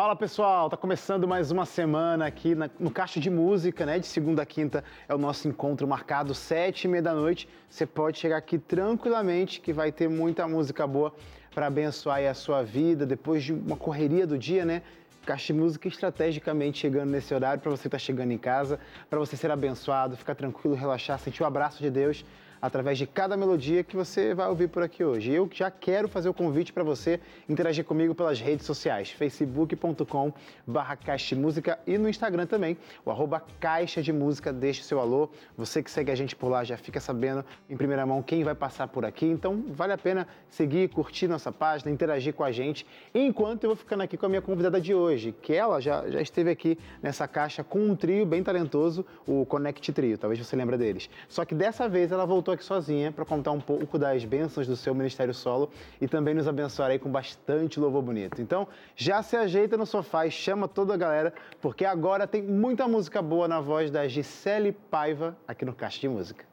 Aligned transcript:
Fala 0.00 0.16
pessoal, 0.16 0.70
tá 0.70 0.78
começando 0.78 1.28
mais 1.28 1.50
uma 1.50 1.66
semana 1.66 2.24
aqui 2.24 2.54
na, 2.54 2.70
no 2.78 2.90
Caixa 2.90 3.20
de 3.20 3.28
Música, 3.28 3.84
né? 3.84 3.98
De 3.98 4.06
segunda 4.06 4.40
a 4.40 4.46
quinta 4.46 4.82
é 5.06 5.14
o 5.14 5.18
nosso 5.18 5.46
encontro 5.46 5.86
marcado, 5.86 6.34
sete 6.34 6.84
e 6.84 6.88
meia 6.88 7.02
da 7.02 7.12
noite. 7.12 7.46
Você 7.68 7.84
pode 7.84 8.18
chegar 8.18 8.38
aqui 8.38 8.56
tranquilamente, 8.56 9.60
que 9.60 9.74
vai 9.74 9.92
ter 9.92 10.08
muita 10.08 10.48
música 10.48 10.86
boa 10.86 11.12
para 11.54 11.66
abençoar 11.66 12.24
a 12.24 12.32
sua 12.32 12.62
vida 12.62 13.04
depois 13.04 13.44
de 13.44 13.52
uma 13.52 13.76
correria 13.76 14.26
do 14.26 14.38
dia, 14.38 14.64
né? 14.64 14.80
Caixa 15.26 15.52
de 15.52 15.60
Música 15.60 15.86
estrategicamente 15.86 16.78
chegando 16.78 17.10
nesse 17.10 17.34
horário 17.34 17.60
para 17.60 17.70
você 17.70 17.86
estar 17.86 17.98
tá 17.98 18.02
chegando 18.02 18.32
em 18.32 18.38
casa, 18.38 18.80
para 19.10 19.18
você 19.18 19.36
ser 19.36 19.50
abençoado, 19.50 20.16
ficar 20.16 20.34
tranquilo, 20.34 20.74
relaxar, 20.74 21.18
sentir 21.18 21.42
o 21.42 21.46
abraço 21.46 21.78
de 21.78 21.90
Deus 21.90 22.24
através 22.60 22.98
de 22.98 23.06
cada 23.06 23.36
melodia 23.36 23.82
que 23.82 23.96
você 23.96 24.34
vai 24.34 24.48
ouvir 24.48 24.68
por 24.68 24.82
aqui 24.82 25.04
hoje. 25.04 25.32
Eu 25.32 25.48
já 25.52 25.70
quero 25.70 26.08
fazer 26.08 26.28
o 26.28 26.34
convite 26.34 26.72
para 26.72 26.84
você 26.84 27.20
interagir 27.48 27.84
comigo 27.84 28.14
pelas 28.14 28.40
redes 28.40 28.66
sociais, 28.66 29.10
facebook.com 29.10 30.32
barra 30.66 30.96
Caixa 30.96 31.34
de 31.34 31.40
Música 31.40 31.78
e 31.86 31.96
no 31.96 32.08
Instagram 32.08 32.46
também, 32.46 32.76
o 33.04 33.10
arroba 33.10 33.42
Caixa 33.58 34.02
de 34.02 34.12
Música, 34.12 34.52
deixe 34.52 34.82
seu 34.82 35.00
alô. 35.00 35.30
Você 35.56 35.82
que 35.82 35.90
segue 35.90 36.10
a 36.10 36.14
gente 36.14 36.36
por 36.36 36.48
lá 36.48 36.64
já 36.64 36.76
fica 36.76 37.00
sabendo 37.00 37.44
em 37.68 37.76
primeira 37.76 38.04
mão 38.04 38.22
quem 38.22 38.44
vai 38.44 38.54
passar 38.54 38.88
por 38.88 39.04
aqui, 39.04 39.26
então 39.26 39.64
vale 39.68 39.92
a 39.92 39.98
pena 39.98 40.26
seguir, 40.48 40.88
curtir 40.90 41.28
nossa 41.28 41.50
página, 41.50 41.90
interagir 41.90 42.34
com 42.34 42.44
a 42.44 42.52
gente, 42.52 42.86
enquanto 43.14 43.64
eu 43.64 43.70
vou 43.70 43.76
ficando 43.76 44.02
aqui 44.02 44.16
com 44.16 44.26
a 44.26 44.28
minha 44.28 44.42
convidada 44.42 44.80
de 44.80 44.94
hoje, 44.94 45.34
que 45.40 45.54
ela 45.54 45.80
já, 45.80 46.08
já 46.08 46.20
esteve 46.20 46.50
aqui 46.50 46.78
nessa 47.02 47.26
caixa 47.26 47.64
com 47.64 47.78
um 47.78 47.96
trio 47.96 48.26
bem 48.26 48.42
talentoso, 48.42 49.04
o 49.26 49.46
Connect 49.46 49.92
Trio, 49.92 50.18
talvez 50.18 50.44
você 50.44 50.56
lembre 50.56 50.76
deles. 50.76 51.08
Só 51.28 51.44
que 51.44 51.54
dessa 51.54 51.88
vez 51.88 52.12
ela 52.12 52.26
voltou 52.26 52.49
estou 52.50 52.54
aqui 52.54 52.64
sozinha 52.64 53.12
para 53.12 53.24
contar 53.24 53.52
um 53.52 53.60
pouco 53.60 53.98
das 53.98 54.24
bênçãos 54.24 54.66
do 54.66 54.76
seu 54.76 54.94
ministério 54.94 55.32
solo 55.32 55.70
e 56.00 56.08
também 56.08 56.34
nos 56.34 56.48
abençoar 56.48 56.90
aí 56.90 56.98
com 56.98 57.10
bastante 57.10 57.78
louvor 57.78 58.02
bonito. 58.02 58.40
Então, 58.42 58.66
já 58.96 59.22
se 59.22 59.36
ajeita 59.36 59.76
no 59.76 59.86
sofá 59.86 60.26
e 60.26 60.30
chama 60.30 60.66
toda 60.66 60.94
a 60.94 60.96
galera, 60.96 61.32
porque 61.60 61.84
agora 61.84 62.26
tem 62.26 62.42
muita 62.42 62.88
música 62.88 63.22
boa 63.22 63.46
na 63.46 63.60
voz 63.60 63.90
da 63.90 64.06
Gisele 64.08 64.72
Paiva 64.72 65.36
aqui 65.46 65.64
no 65.64 65.72
Caixa 65.72 66.00
de 66.00 66.08
Música. 66.08 66.49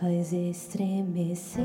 Faz 0.00 0.32
estremecer 0.32 1.64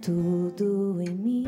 tudo 0.00 1.00
em 1.00 1.14
mim, 1.14 1.44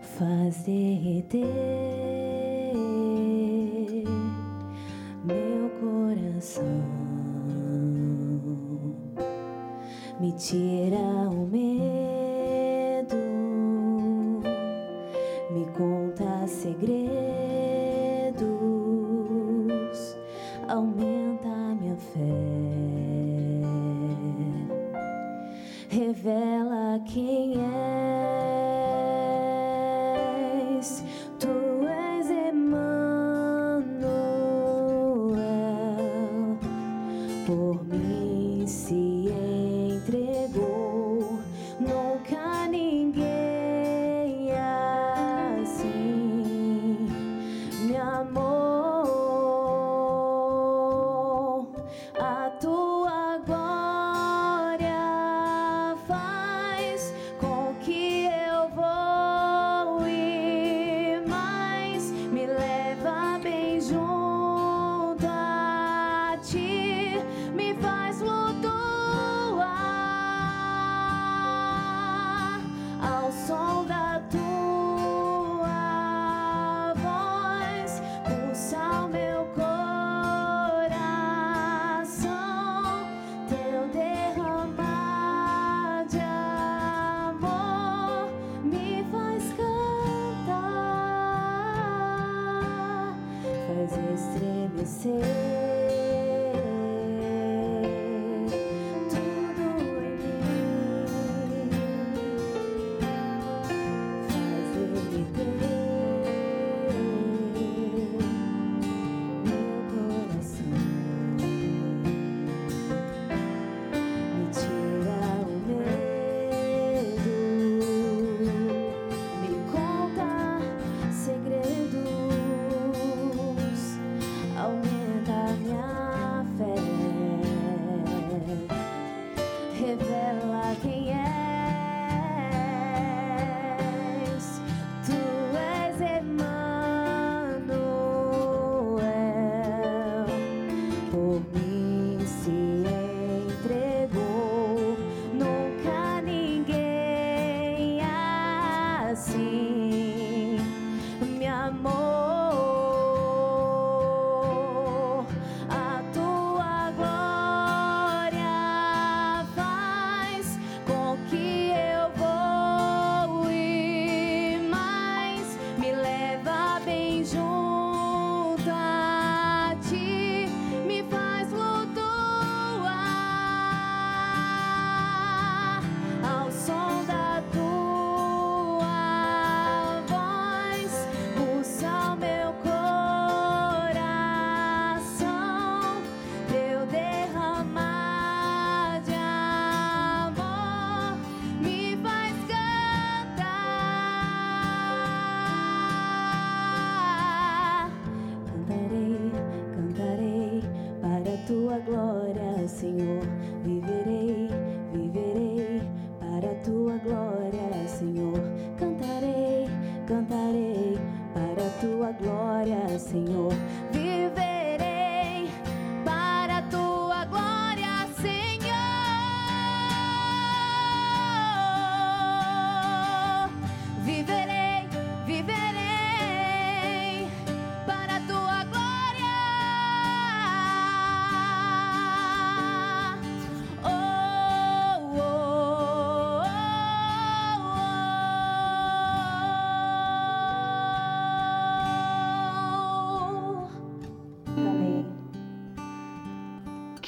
faz 0.00 0.62
derreter 0.62 1.87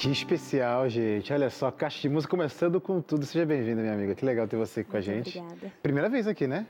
Que 0.01 0.09
especial, 0.09 0.89
gente. 0.89 1.31
Olha 1.31 1.47
só, 1.51 1.69
Caixa 1.69 2.01
de 2.01 2.09
Música 2.09 2.31
começando 2.31 2.81
com 2.81 2.99
tudo. 3.03 3.23
Seja 3.23 3.45
bem-vinda, 3.45 3.83
minha 3.83 3.93
amiga. 3.93 4.15
Que 4.15 4.25
legal 4.25 4.47
ter 4.47 4.57
você 4.57 4.83
com 4.83 4.97
a 4.97 4.99
gente. 4.99 5.37
Obrigada. 5.37 5.71
Primeira 5.83 6.09
vez 6.09 6.25
aqui, 6.25 6.47
né? 6.47 6.65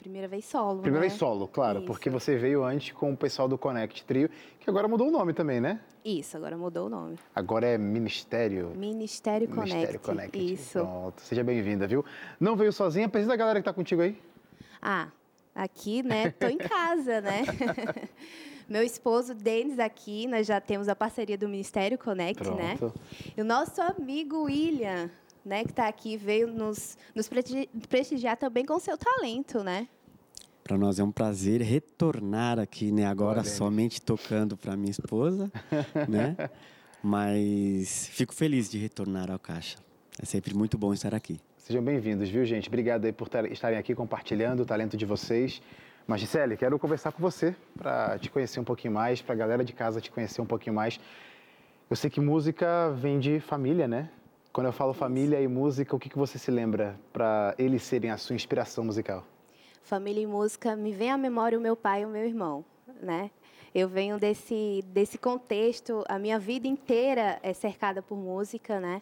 Primeira 0.00 0.26
vez 0.26 0.44
solo. 0.46 0.82
Primeira 0.82 1.04
né? 1.04 1.08
vez 1.08 1.16
solo, 1.16 1.46
claro, 1.46 1.78
Isso. 1.78 1.86
porque 1.86 2.10
você 2.10 2.36
veio 2.36 2.64
antes 2.64 2.92
com 2.92 3.12
o 3.12 3.16
pessoal 3.16 3.46
do 3.46 3.56
Connect 3.56 4.04
Trio, 4.04 4.28
que 4.58 4.68
agora 4.68 4.88
mudou 4.88 5.06
o 5.06 5.10
nome 5.12 5.32
também, 5.32 5.60
né? 5.60 5.78
Isso, 6.04 6.36
agora 6.36 6.58
mudou 6.58 6.86
o 6.86 6.90
nome. 6.90 7.16
Agora 7.32 7.68
é 7.68 7.78
Ministério. 7.78 8.72
Ministério 8.74 9.46
Connect. 9.46 9.74
Ministério 9.74 10.00
Connect. 10.00 10.52
Isso. 10.52 10.80
Pronto, 10.80 11.22
seja 11.22 11.44
bem-vinda, 11.44 11.86
viu? 11.86 12.04
Não 12.40 12.56
veio 12.56 12.72
sozinha, 12.72 13.08
precisa 13.08 13.30
da 13.30 13.36
galera 13.36 13.60
que 13.60 13.64
tá 13.64 13.72
contigo 13.72 14.02
aí? 14.02 14.20
Ah, 14.82 15.06
aqui, 15.54 16.02
né? 16.02 16.32
Tô 16.32 16.48
em 16.48 16.58
casa, 16.58 17.20
né? 17.20 17.42
Meu 18.72 18.82
esposo 18.82 19.34
Denis 19.34 19.78
aqui, 19.78 20.26
nós 20.26 20.46
já 20.46 20.58
temos 20.58 20.88
a 20.88 20.96
parceria 20.96 21.36
do 21.36 21.46
Ministério 21.46 21.98
Connect, 21.98 22.42
né? 22.52 22.74
Pronto. 22.78 22.98
E 23.36 23.38
o 23.38 23.44
nosso 23.44 23.82
amigo 23.82 24.44
William, 24.44 25.10
né, 25.44 25.62
que 25.62 25.68
está 25.72 25.86
aqui, 25.88 26.16
veio 26.16 26.46
nos, 26.46 26.96
nos 27.14 27.28
presti- 27.28 27.68
prestigiar 27.90 28.34
também 28.38 28.64
com 28.64 28.78
seu 28.78 28.96
talento, 28.96 29.62
né? 29.62 29.86
Para 30.64 30.78
nós 30.78 30.98
é 30.98 31.04
um 31.04 31.12
prazer 31.12 31.60
retornar 31.60 32.58
aqui, 32.58 32.90
né? 32.90 33.04
Agora 33.04 33.40
Olha 33.40 33.44
somente 33.50 34.00
tocando 34.00 34.56
para 34.56 34.74
minha 34.74 34.90
esposa, 34.90 35.52
né? 36.08 36.34
Mas 37.02 38.06
fico 38.06 38.32
feliz 38.32 38.70
de 38.70 38.78
retornar 38.78 39.30
ao 39.30 39.38
Caixa. 39.38 39.76
É 40.18 40.24
sempre 40.24 40.54
muito 40.54 40.78
bom 40.78 40.94
estar 40.94 41.14
aqui. 41.14 41.38
Sejam 41.58 41.82
bem-vindos, 41.84 42.26
viu, 42.30 42.42
gente? 42.46 42.68
Obrigado 42.68 43.04
aí 43.04 43.12
por 43.12 43.28
tar- 43.28 43.52
estarem 43.52 43.78
aqui 43.78 43.94
compartilhando 43.94 44.60
o 44.60 44.64
talento 44.64 44.96
de 44.96 45.04
vocês. 45.04 45.60
Mas, 46.06 46.20
Gisele, 46.20 46.56
quero 46.56 46.78
conversar 46.78 47.12
com 47.12 47.22
você 47.22 47.54
para 47.78 48.18
te 48.18 48.30
conhecer 48.30 48.58
um 48.60 48.64
pouquinho 48.64 48.92
mais, 48.92 49.22
para 49.22 49.34
a 49.34 49.38
galera 49.38 49.64
de 49.64 49.72
casa 49.72 50.00
te 50.00 50.10
conhecer 50.10 50.40
um 50.40 50.46
pouquinho 50.46 50.74
mais. 50.74 50.98
Eu 51.88 51.96
sei 51.96 52.10
que 52.10 52.20
música 52.20 52.90
vem 52.90 53.18
de 53.18 53.38
família, 53.40 53.86
né? 53.86 54.10
Quando 54.52 54.66
eu 54.66 54.72
falo 54.72 54.92
família 54.92 55.40
e 55.40 55.48
música, 55.48 55.94
o 55.94 55.98
que, 55.98 56.08
que 56.08 56.18
você 56.18 56.38
se 56.38 56.50
lembra 56.50 56.98
para 57.12 57.54
eles 57.56 57.82
serem 57.82 58.10
a 58.10 58.16
sua 58.16 58.34
inspiração 58.34 58.84
musical? 58.84 59.24
Família 59.82 60.22
e 60.22 60.26
música, 60.26 60.76
me 60.76 60.92
vem 60.92 61.10
à 61.10 61.16
memória 61.16 61.58
o 61.58 61.60
meu 61.60 61.76
pai 61.76 62.02
e 62.02 62.04
o 62.04 62.08
meu 62.08 62.24
irmão, 62.24 62.64
né? 63.00 63.30
Eu 63.74 63.88
venho 63.88 64.18
desse, 64.18 64.84
desse 64.88 65.16
contexto, 65.16 66.04
a 66.06 66.18
minha 66.18 66.38
vida 66.38 66.66
inteira 66.66 67.38
é 67.42 67.54
cercada 67.54 68.02
por 68.02 68.18
música, 68.18 68.78
né? 68.78 69.00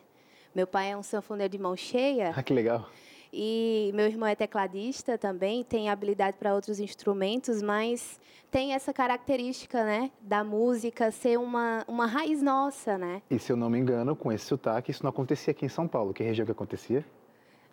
Meu 0.54 0.66
pai 0.66 0.92
é 0.92 0.96
um 0.96 1.02
sanfoneiro 1.02 1.50
de 1.50 1.58
mão 1.58 1.76
cheia 1.76 2.32
Ah, 2.34 2.42
que 2.42 2.52
legal. 2.52 2.88
E 3.32 3.90
meu 3.94 4.06
irmão 4.06 4.28
é 4.28 4.34
tecladista 4.34 5.16
também, 5.16 5.62
tem 5.62 5.88
habilidade 5.88 6.36
para 6.38 6.54
outros 6.54 6.80
instrumentos, 6.80 7.62
mas 7.62 8.20
tem 8.50 8.74
essa 8.74 8.92
característica, 8.92 9.84
né, 9.84 10.10
da 10.20 10.42
música 10.42 11.10
ser 11.10 11.38
uma, 11.38 11.84
uma 11.86 12.06
raiz 12.06 12.42
nossa, 12.42 12.98
né? 12.98 13.22
E 13.30 13.38
se 13.38 13.52
eu 13.52 13.56
não 13.56 13.70
me 13.70 13.78
engano, 13.78 14.16
com 14.16 14.32
esse 14.32 14.44
sotaque, 14.44 14.90
isso 14.90 15.02
não 15.04 15.10
acontecia 15.10 15.52
aqui 15.52 15.64
em 15.64 15.68
São 15.68 15.86
Paulo. 15.86 16.12
Que 16.12 16.24
região 16.24 16.44
que 16.44 16.52
acontecia? 16.52 17.04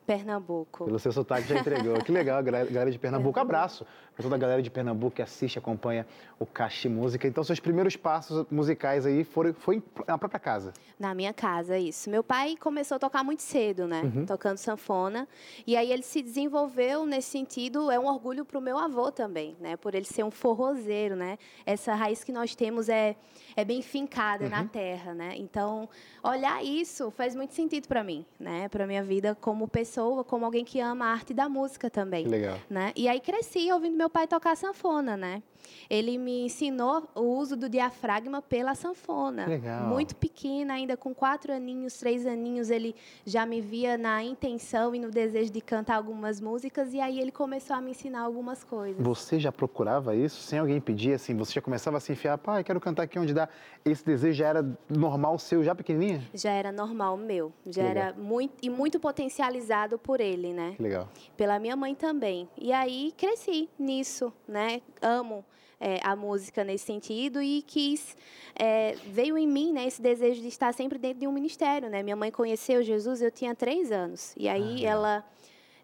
Pernambuco. 0.07 0.85
Pelo 0.85 0.97
seu 0.97 1.11
sotaque 1.11 1.49
já 1.49 1.59
entregou. 1.59 2.01
que 2.01 2.13
legal, 2.13 2.41
galera 2.41 2.89
de 2.89 2.97
Pernambuco. 2.97 3.37
Abraço 3.37 3.85
para 4.17 4.23
toda 4.23 4.35
a 4.35 4.39
galera 4.39 4.63
de 4.63 4.71
Pernambuco 4.71 5.17
que 5.17 5.21
assiste, 5.21 5.59
acompanha 5.59 6.03
o 6.39 6.45
Caixa 6.45 6.89
Música. 6.89 7.27
Então, 7.27 7.43
seus 7.43 7.59
primeiros 7.59 7.95
passos 7.95 8.47
musicais 8.49 9.05
aí 9.05 9.23
foram 9.23 9.53
foi 9.53 9.83
na 10.07 10.17
própria 10.17 10.39
casa. 10.39 10.73
Na 10.99 11.13
minha 11.13 11.31
casa, 11.31 11.77
isso. 11.77 12.09
Meu 12.09 12.23
pai 12.23 12.55
começou 12.59 12.95
a 12.95 12.99
tocar 12.99 13.23
muito 13.23 13.43
cedo, 13.43 13.87
né? 13.87 14.01
Tocando 14.25 14.57
sanfona. 14.57 15.27
E 15.67 15.77
aí 15.77 15.91
ele 15.91 16.01
se 16.01 16.23
desenvolveu 16.23 17.05
nesse 17.05 17.29
sentido. 17.29 17.91
É 17.91 17.99
um 17.99 18.07
orgulho 18.07 18.43
para 18.43 18.57
o 18.57 18.61
meu 18.61 18.79
avô 18.79 19.11
também, 19.11 19.55
né? 19.59 19.77
Por 19.77 19.93
ele 19.93 20.05
ser 20.05 20.23
um 20.23 20.31
forrozeiro, 20.31 21.15
né? 21.15 21.37
Essa 21.63 21.93
raiz 21.93 22.23
que 22.23 22.31
nós 22.31 22.55
temos 22.55 22.89
é, 22.89 23.15
é 23.55 23.63
bem 23.63 23.83
fincada 23.83 24.49
na 24.49 24.65
terra, 24.65 25.13
né? 25.13 25.33
Então, 25.35 25.87
olhar 26.23 26.63
isso 26.63 27.11
faz 27.11 27.35
muito 27.35 27.53
sentido 27.53 27.87
para 27.87 28.03
mim, 28.03 28.25
né? 28.39 28.67
Para 28.69 28.87
minha 28.87 29.03
vida 29.03 29.37
como 29.39 29.67
pessoa, 29.67 29.96
como 30.23 30.45
alguém 30.45 30.63
que 30.63 30.79
ama 30.79 31.05
a 31.05 31.11
arte 31.11 31.33
da 31.33 31.49
música 31.49 31.89
também 31.89 32.27
legal. 32.27 32.59
né? 32.69 32.91
E 32.95 33.07
aí 33.07 33.19
cresci 33.19 33.71
ouvindo 33.71 33.95
meu 33.95 34.09
pai 34.09 34.27
tocar 34.27 34.55
sanfona, 34.55 35.17
né? 35.17 35.41
Ele 35.89 36.17
me 36.17 36.45
ensinou 36.45 37.07
o 37.15 37.21
uso 37.21 37.55
do 37.55 37.69
diafragma 37.69 38.41
pela 38.41 38.75
sanfona. 38.75 39.45
Legal. 39.45 39.87
Muito 39.87 40.15
pequena, 40.15 40.73
ainda 40.73 40.97
com 40.97 41.13
quatro 41.13 41.53
aninhos, 41.53 41.97
três 41.97 42.25
aninhos, 42.25 42.69
ele 42.69 42.95
já 43.25 43.45
me 43.45 43.61
via 43.61 43.97
na 43.97 44.23
intenção 44.23 44.93
e 44.93 44.99
no 44.99 45.09
desejo 45.09 45.51
de 45.51 45.61
cantar 45.61 45.95
algumas 45.95 46.41
músicas 46.41 46.93
e 46.93 46.99
aí 46.99 47.19
ele 47.19 47.31
começou 47.31 47.75
a 47.75 47.81
me 47.81 47.91
ensinar 47.91 48.21
algumas 48.21 48.63
coisas. 48.63 49.01
Você 49.01 49.39
já 49.39 49.51
procurava 49.51 50.15
isso 50.15 50.41
sem 50.41 50.59
alguém 50.59 50.79
pedir? 50.79 51.13
Assim, 51.13 51.35
você 51.35 51.53
já 51.53 51.61
começava 51.61 51.97
a 51.97 51.99
se 51.99 52.11
enfiar, 52.11 52.37
pai, 52.37 52.63
quero 52.63 52.79
cantar 52.79 53.03
aqui 53.03 53.17
onde 53.17 53.33
dá. 53.33 53.47
Esse 53.85 54.05
desejo 54.05 54.37
já 54.37 54.47
era 54.47 54.77
normal 54.89 55.39
seu, 55.39 55.63
já 55.63 55.73
pequenininha? 55.73 56.21
Já 56.33 56.51
era 56.51 56.71
normal 56.71 57.17
meu, 57.17 57.53
já 57.65 57.83
Legal. 57.83 58.03
era 58.03 58.13
muito 58.17 58.55
e 58.61 58.69
muito 58.69 58.99
potencializado 58.99 59.97
por 59.97 60.19
ele, 60.19 60.53
né? 60.53 60.75
Legal. 60.79 61.07
pela 61.35 61.59
minha 61.59 61.75
mãe 61.75 61.95
também. 61.95 62.49
E 62.57 62.71
aí 62.73 63.13
cresci 63.17 63.69
nisso, 63.79 64.33
né? 64.47 64.81
Amo 65.01 65.45
é, 65.79 65.99
a 66.03 66.15
música 66.15 66.63
nesse 66.63 66.85
sentido 66.85 67.41
e 67.41 67.61
quis 67.61 68.15
é, 68.55 68.95
veio 69.07 69.37
em 69.37 69.47
mim, 69.47 69.71
né? 69.71 69.85
Esse 69.85 70.01
desejo 70.01 70.41
de 70.41 70.47
estar 70.47 70.73
sempre 70.73 70.97
dentro 70.97 71.19
de 71.19 71.27
um 71.27 71.31
ministério, 71.31 71.89
né? 71.89 72.01
Minha 72.01 72.15
mãe 72.15 72.31
conheceu 72.31 72.81
Jesus, 72.83 73.21
eu 73.21 73.31
tinha 73.31 73.53
três 73.53 73.91
anos 73.91 74.33
e 74.35 74.47
aí 74.47 74.85
Ah, 74.85 74.89
ela 74.89 75.25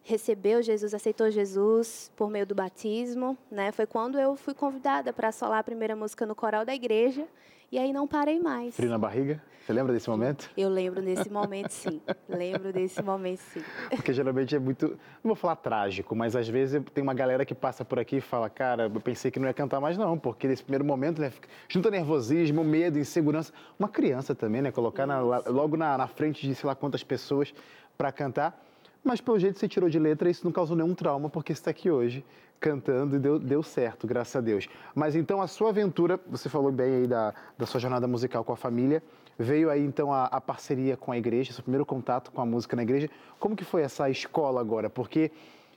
recebeu 0.04 0.62
Jesus, 0.62 0.94
aceitou 0.94 1.32
Jesus 1.32 2.12
por 2.16 2.30
meio 2.30 2.46
do 2.46 2.54
batismo, 2.54 3.38
né? 3.50 3.72
Foi 3.72 3.86
quando 3.86 4.20
eu 4.20 4.36
fui 4.36 4.54
convidada 4.54 5.14
para 5.14 5.32
solar 5.32 5.60
a 5.60 5.64
primeira 5.64 5.96
música 5.96 6.26
no 6.26 6.36
coral 6.36 6.66
da 6.66 6.74
igreja 6.74 7.28
e 7.74 7.80
aí 7.80 7.92
não 7.92 8.08
parei 8.08 8.40
mais. 8.40 8.76
Frio 8.76 8.88
na 8.92 9.00
barriga? 9.00 9.42
Você 9.66 9.74
lembra 9.74 9.92
desse 9.94 10.08
momento? 10.08 10.48
Eu 10.56 10.70
lembro 10.70 11.02
desse 11.02 11.28
momento, 11.28 11.72
sim. 11.72 12.00
lembro 12.30 12.72
desse 12.72 13.02
momento, 13.02 13.40
sim. 13.40 13.64
Porque 13.90 14.14
geralmente 14.14 14.56
é 14.56 14.60
muito, 14.60 14.90
não 14.90 15.30
vou 15.30 15.36
falar 15.36 15.56
trágico, 15.56 16.16
mas 16.16 16.36
às 16.36 16.48
vezes 16.48 16.84
tem 16.94 17.02
uma 17.02 17.16
galera 17.16 17.44
que 17.44 17.56
passa 17.56 17.84
por 17.84 17.98
aqui 17.98 18.18
e 18.18 18.22
fala, 18.22 18.48
cara, 18.48 18.84
eu 18.94 19.02
pensei 19.02 19.32
que 19.32 19.40
não 19.40 19.48
ia 19.48 19.54
cantar 19.56 19.80
mais 19.80 19.98
não, 19.98 20.20
porque 20.20 20.48
nesse 20.48 20.62
primeiro 20.62 20.86
momento, 20.86 21.20
né, 21.20 21.34
junta 21.68 21.90
nervosismo, 21.90 22.64
medo, 22.64 23.00
insegurança. 23.00 23.52
Uma 23.80 23.90
criança 23.90 24.36
também, 24.36 24.62
né, 24.62 24.70
colocar 24.72 25.08
na- 25.08 25.22
logo 25.22 25.76
na, 25.76 25.98
na 25.98 26.06
frente 26.08 26.46
de 26.48 26.54
sei 26.54 26.68
lá 26.68 26.76
quantas 26.76 27.04
pessoas 27.04 27.52
para 27.98 28.12
cantar. 28.12 28.64
Mas 29.04 29.20
pelo 29.20 29.38
jeito 29.38 29.60
você 29.60 29.68
tirou 29.68 29.90
de 29.90 30.00
letra, 30.00 30.30
isso 30.30 30.46
não 30.46 30.52
causou 30.52 30.78
nenhum 30.78 30.96
trauma, 30.96 31.30
porque 31.30 31.54
você 31.54 31.60
está 31.60 31.72
aqui 31.72 31.92
hoje 31.92 32.24
cantando 32.60 33.18
e 33.18 33.20
deu, 33.20 33.38
deu 33.38 33.62
certo, 33.62 34.08
graças 34.08 34.34
a 34.38 34.40
Deus. 34.40 34.70
Mas 34.96 35.16
então 35.16 35.42
a 35.42 35.48
sua 35.48 35.70
aventura, 35.70 36.18
você 36.30 36.48
falou 36.48 36.72
bem 36.72 36.96
aí 36.96 37.08
da, 37.08 37.34
da 37.58 37.66
sua 37.66 37.80
jornada 37.80 38.08
musical 38.08 38.46
com 38.46 38.54
a 38.54 38.56
família, 38.56 39.04
veio 39.38 39.70
aí 39.70 39.84
então 39.84 40.14
a, 40.14 40.26
a 40.26 40.40
parceria 40.40 40.96
com 40.96 41.12
a 41.12 41.18
igreja, 41.18 41.52
seu 41.52 41.62
primeiro 41.62 41.86
contato 41.86 42.32
com 42.32 42.42
a 42.42 42.46
música 42.46 42.78
na 42.78 42.84
igreja. 42.84 43.10
Como 43.38 43.54
que 43.54 43.66
foi 43.66 43.82
essa 43.82 44.10
escola 44.10 44.62
agora? 44.62 44.90
Porque 44.90 45.32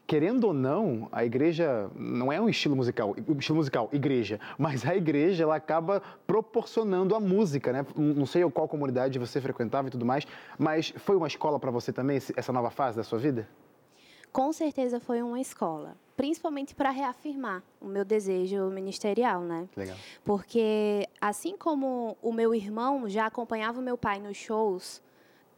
querendo 0.07 0.45
ou 0.45 0.53
não, 0.53 1.09
a 1.11 1.25
igreja 1.25 1.91
não 1.95 2.33
é 2.33 2.41
um 2.41 2.49
estilo 2.49 2.77
musical, 2.77 3.15
um 3.29 3.39
estilo 3.39 3.57
musical, 3.57 3.89
igreja, 3.93 4.39
mas 4.57 4.87
a 4.87 4.95
igreja 4.95 5.43
ela 5.43 5.57
acaba 5.57 6.01
proporcionando 6.27 7.15
a 7.15 7.21
música, 7.21 7.73
né? 7.73 7.85
Não 7.97 8.27
sei 8.27 8.49
qual 8.51 8.69
comunidade 8.69 9.19
você 9.19 9.41
frequentava 9.41 9.89
e 9.89 9.91
tudo 9.91 10.05
mais, 10.05 10.27
mas 10.59 10.93
foi 10.97 11.17
uma 11.17 11.27
escola 11.27 11.59
para 11.59 11.71
você 11.71 11.93
também 11.93 12.19
essa 12.37 12.53
nova 12.53 12.71
fase 12.71 12.97
da 12.97 13.03
sua 13.03 13.19
vida? 13.19 13.49
com 14.37 14.53
certeza 14.53 15.01
foi 15.01 15.23
uma 15.23 15.41
escola, 15.41 15.97
principalmente 16.15 16.75
para 16.75 16.91
reafirmar 16.91 17.63
o 17.81 17.87
meu 17.87 18.05
desejo 18.05 18.69
ministerial, 18.69 19.41
né? 19.41 19.67
Legal. 19.75 19.97
Porque 20.23 21.09
assim 21.19 21.57
como 21.57 22.19
o 22.21 22.31
meu 22.31 22.55
irmão 22.55 23.09
já 23.09 23.25
acompanhava 23.25 23.81
o 23.81 23.83
meu 23.83 23.97
pai 23.97 24.21
nos 24.21 24.37
shows 24.37 25.01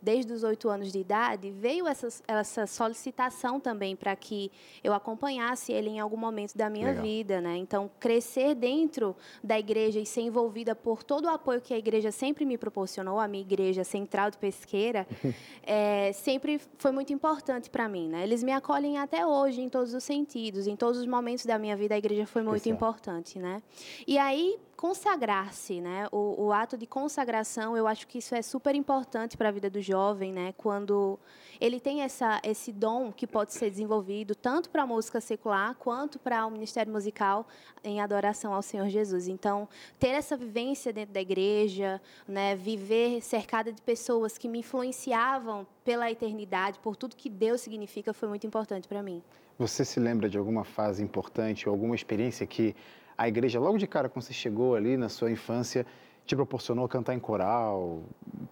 desde 0.00 0.32
os 0.32 0.44
oito 0.44 0.68
anos 0.68 0.92
de 0.92 0.98
idade, 0.98 1.50
veio 1.50 1.86
essa, 1.86 2.08
essa 2.26 2.66
solicitação 2.66 3.58
também 3.58 3.96
para 3.96 4.14
que 4.14 4.50
eu 4.82 4.92
acompanhasse 4.92 5.72
ele 5.72 5.88
em 5.90 5.98
algum 6.00 6.16
momento 6.16 6.56
da 6.56 6.70
minha 6.70 6.88
Legal. 6.88 7.02
vida, 7.02 7.40
né? 7.40 7.56
Então, 7.56 7.90
crescer 7.98 8.54
dentro 8.54 9.16
da 9.42 9.58
igreja 9.58 9.98
e 9.98 10.06
ser 10.06 10.22
envolvida 10.22 10.74
por 10.74 11.02
todo 11.02 11.24
o 11.24 11.28
apoio 11.28 11.60
que 11.60 11.74
a 11.74 11.78
igreja 11.78 12.12
sempre 12.12 12.44
me 12.44 12.56
proporcionou, 12.56 13.18
a 13.18 13.26
minha 13.26 13.42
igreja 13.42 13.82
central 13.82 14.30
de 14.30 14.38
Pesqueira, 14.38 15.06
é, 15.64 16.12
sempre 16.12 16.60
foi 16.78 16.92
muito 16.92 17.12
importante 17.12 17.68
para 17.68 17.88
mim, 17.88 18.08
né? 18.08 18.22
Eles 18.22 18.42
me 18.42 18.52
acolhem 18.52 18.98
até 18.98 19.26
hoje 19.26 19.60
em 19.60 19.68
todos 19.68 19.94
os 19.94 20.04
sentidos, 20.04 20.66
em 20.66 20.76
todos 20.76 21.00
os 21.00 21.06
momentos 21.06 21.44
da 21.44 21.58
minha 21.58 21.76
vida 21.76 21.94
a 21.94 21.98
igreja 21.98 22.26
foi 22.26 22.42
muito 22.42 22.56
Especial. 22.56 22.76
importante, 22.76 23.38
né? 23.38 23.62
E 24.06 24.16
aí 24.16 24.58
consagrar-se, 24.78 25.80
né? 25.80 26.06
O, 26.12 26.44
o 26.44 26.52
ato 26.52 26.78
de 26.78 26.86
consagração, 26.86 27.76
eu 27.76 27.88
acho 27.88 28.06
que 28.06 28.18
isso 28.18 28.32
é 28.32 28.40
super 28.40 28.76
importante 28.76 29.36
para 29.36 29.48
a 29.48 29.50
vida 29.50 29.68
do 29.68 29.82
jovem, 29.82 30.32
né? 30.32 30.54
Quando 30.56 31.18
ele 31.60 31.80
tem 31.80 32.02
essa, 32.02 32.40
esse 32.44 32.70
dom 32.70 33.10
que 33.10 33.26
pode 33.26 33.52
ser 33.52 33.70
desenvolvido 33.70 34.36
tanto 34.36 34.70
para 34.70 34.84
a 34.84 34.86
música 34.86 35.20
secular 35.20 35.74
quanto 35.74 36.20
para 36.20 36.46
o 36.46 36.50
ministério 36.50 36.92
musical 36.92 37.44
em 37.82 38.00
adoração 38.00 38.54
ao 38.54 38.62
Senhor 38.62 38.88
Jesus. 38.88 39.26
Então, 39.26 39.68
ter 39.98 40.10
essa 40.10 40.36
vivência 40.36 40.92
dentro 40.92 41.12
da 41.12 41.20
igreja, 41.20 42.00
né? 42.28 42.54
Viver 42.54 43.20
cercada 43.20 43.72
de 43.72 43.82
pessoas 43.82 44.38
que 44.38 44.46
me 44.46 44.60
influenciavam 44.60 45.66
pela 45.84 46.08
eternidade, 46.08 46.78
por 46.78 46.94
tudo 46.94 47.16
que 47.16 47.28
Deus 47.28 47.62
significa, 47.62 48.12
foi 48.14 48.28
muito 48.28 48.46
importante 48.46 48.86
para 48.86 49.02
mim. 49.02 49.24
Você 49.58 49.84
se 49.84 49.98
lembra 49.98 50.28
de 50.28 50.38
alguma 50.38 50.62
fase 50.62 51.02
importante 51.02 51.68
ou 51.68 51.74
alguma 51.74 51.96
experiência 51.96 52.46
que 52.46 52.76
a 53.18 53.26
igreja, 53.26 53.58
logo 53.58 53.76
de 53.76 53.86
cara, 53.88 54.08
quando 54.08 54.22
você 54.22 54.32
chegou 54.32 54.76
ali 54.76 54.96
na 54.96 55.08
sua 55.08 55.28
infância, 55.28 55.84
te 56.24 56.36
proporcionou 56.36 56.86
cantar 56.86 57.14
em 57.14 57.18
coral, 57.18 58.04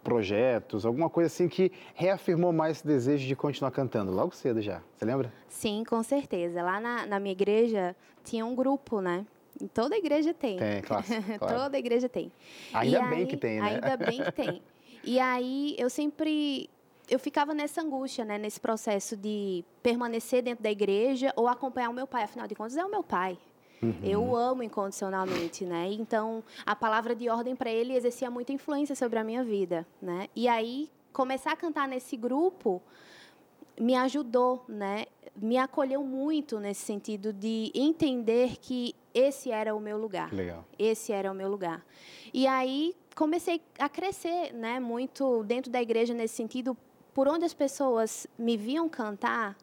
projetos, 0.02 0.84
alguma 0.84 1.08
coisa 1.08 1.28
assim 1.28 1.46
que 1.46 1.70
reafirmou 1.94 2.52
mais 2.52 2.78
esse 2.78 2.86
desejo 2.86 3.28
de 3.28 3.36
continuar 3.36 3.70
cantando? 3.70 4.10
Logo 4.10 4.34
cedo 4.34 4.60
já, 4.60 4.82
você 4.92 5.04
lembra? 5.04 5.32
Sim, 5.48 5.84
com 5.88 6.02
certeza. 6.02 6.62
Lá 6.62 6.80
na, 6.80 7.06
na 7.06 7.20
minha 7.20 7.32
igreja 7.32 7.94
tinha 8.24 8.44
um 8.44 8.56
grupo, 8.56 9.00
né? 9.00 9.24
Toda 9.72 9.96
igreja 9.96 10.34
tem. 10.34 10.58
Tem, 10.58 10.82
claro. 10.82 11.04
claro. 11.38 11.54
toda 11.54 11.78
igreja 11.78 12.08
tem. 12.08 12.32
Ainda 12.74 12.98
e 12.98 13.08
bem 13.08 13.18
aí, 13.20 13.26
que 13.26 13.36
tem, 13.36 13.60
né? 13.60 13.68
Ainda 13.74 13.96
bem 13.96 14.22
que 14.22 14.32
tem. 14.32 14.62
E 15.04 15.20
aí 15.20 15.76
eu 15.78 15.88
sempre 15.88 16.68
eu 17.08 17.20
ficava 17.20 17.54
nessa 17.54 17.80
angústia, 17.82 18.24
né, 18.24 18.36
nesse 18.36 18.58
processo 18.58 19.16
de 19.16 19.64
permanecer 19.80 20.42
dentro 20.42 20.64
da 20.64 20.70
igreja 20.70 21.32
ou 21.36 21.46
acompanhar 21.46 21.88
o 21.88 21.92
meu 21.92 22.06
pai, 22.06 22.24
afinal 22.24 22.48
de 22.48 22.54
contas 22.56 22.76
é 22.76 22.84
o 22.84 22.90
meu 22.90 23.04
pai. 23.04 23.38
Uhum. 23.82 23.94
Eu 24.02 24.22
o 24.22 24.36
amo 24.36 24.62
incondicionalmente, 24.62 25.64
né? 25.64 25.92
Então, 25.92 26.42
a 26.64 26.74
palavra 26.74 27.14
de 27.14 27.28
ordem 27.28 27.54
para 27.54 27.70
ele 27.70 27.94
exercia 27.94 28.30
muita 28.30 28.52
influência 28.52 28.94
sobre 28.94 29.18
a 29.18 29.24
minha 29.24 29.44
vida, 29.44 29.86
né? 30.00 30.28
E 30.34 30.48
aí, 30.48 30.90
começar 31.12 31.52
a 31.52 31.56
cantar 31.56 31.86
nesse 31.86 32.16
grupo 32.16 32.82
me 33.78 33.94
ajudou, 33.94 34.64
né? 34.68 35.06
Me 35.36 35.58
acolheu 35.58 36.02
muito 36.02 36.58
nesse 36.58 36.82
sentido 36.82 37.32
de 37.32 37.70
entender 37.74 38.56
que 38.56 38.94
esse 39.12 39.50
era 39.50 39.74
o 39.74 39.80
meu 39.80 39.98
lugar. 39.98 40.32
Legal. 40.32 40.64
Esse 40.78 41.12
era 41.12 41.30
o 41.30 41.34
meu 41.34 41.48
lugar. 41.48 41.84
E 42.32 42.46
aí 42.46 42.94
comecei 43.14 43.62
a 43.78 43.88
crescer, 43.88 44.52
né, 44.52 44.78
muito 44.78 45.42
dentro 45.44 45.70
da 45.70 45.80
igreja 45.80 46.12
nesse 46.12 46.34
sentido, 46.34 46.76
por 47.14 47.26
onde 47.26 47.46
as 47.46 47.54
pessoas 47.54 48.26
me 48.38 48.58
viam 48.58 48.90
cantar, 48.90 49.56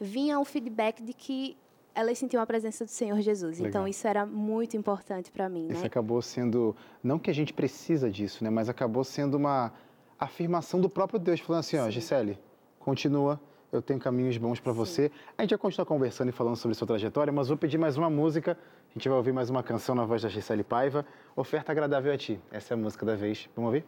vinha 0.00 0.38
o 0.38 0.44
feedback 0.44 1.02
de 1.02 1.12
que 1.12 1.56
elas 1.94 2.18
sentiam 2.18 2.42
a 2.42 2.46
presença 2.46 2.84
do 2.84 2.90
Senhor 2.90 3.20
Jesus. 3.20 3.58
Legal. 3.58 3.68
Então 3.68 3.88
isso 3.88 4.06
era 4.06 4.26
muito 4.26 4.76
importante 4.76 5.30
para 5.30 5.48
mim. 5.48 5.68
Isso 5.68 5.80
né? 5.80 5.86
acabou 5.86 6.20
sendo, 6.20 6.74
não 7.02 7.18
que 7.18 7.30
a 7.30 7.34
gente 7.34 7.52
precisa 7.52 8.10
disso, 8.10 8.42
né? 8.42 8.50
Mas 8.50 8.68
acabou 8.68 9.04
sendo 9.04 9.36
uma 9.36 9.72
afirmação 10.18 10.80
do 10.80 10.88
próprio 10.88 11.18
Deus, 11.18 11.40
falando 11.40 11.60
assim, 11.60 11.76
ó, 11.76 11.88
Gisele, 11.90 12.38
continua, 12.78 13.40
eu 13.70 13.82
tenho 13.82 13.98
caminhos 13.98 14.36
bons 14.36 14.60
para 14.60 14.72
você. 14.72 15.10
A 15.36 15.42
gente 15.42 15.50
vai 15.50 15.58
continuar 15.58 15.86
conversando 15.86 16.28
e 16.28 16.32
falando 16.32 16.56
sobre 16.56 16.74
sua 16.76 16.86
trajetória, 16.86 17.32
mas 17.32 17.48
vou 17.48 17.56
pedir 17.56 17.78
mais 17.78 17.96
uma 17.96 18.10
música. 18.10 18.58
A 18.90 18.92
gente 18.98 19.08
vai 19.08 19.18
ouvir 19.18 19.32
mais 19.32 19.50
uma 19.50 19.62
canção 19.62 19.94
na 19.94 20.04
voz 20.04 20.22
da 20.22 20.28
Gisele 20.28 20.62
Paiva. 20.62 21.04
Oferta 21.34 21.72
agradável 21.72 22.12
a 22.12 22.16
ti. 22.16 22.40
Essa 22.50 22.74
é 22.74 22.76
a 22.76 22.78
música 22.78 23.04
da 23.04 23.16
vez. 23.16 23.48
Vamos 23.54 23.68
ouvir? 23.68 23.84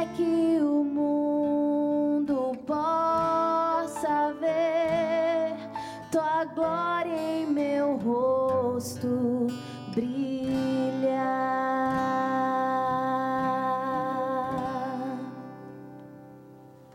É 0.00 0.06
que 0.16 0.58
o 0.60 0.84
mundo 0.84 2.52
possa 2.66 4.32
ver 4.40 5.56
tua 6.10 6.44
glória 6.46 7.12
em 7.12 7.46
meu 7.46 7.96
rosto 7.96 9.46
brilhar. 9.94 10.34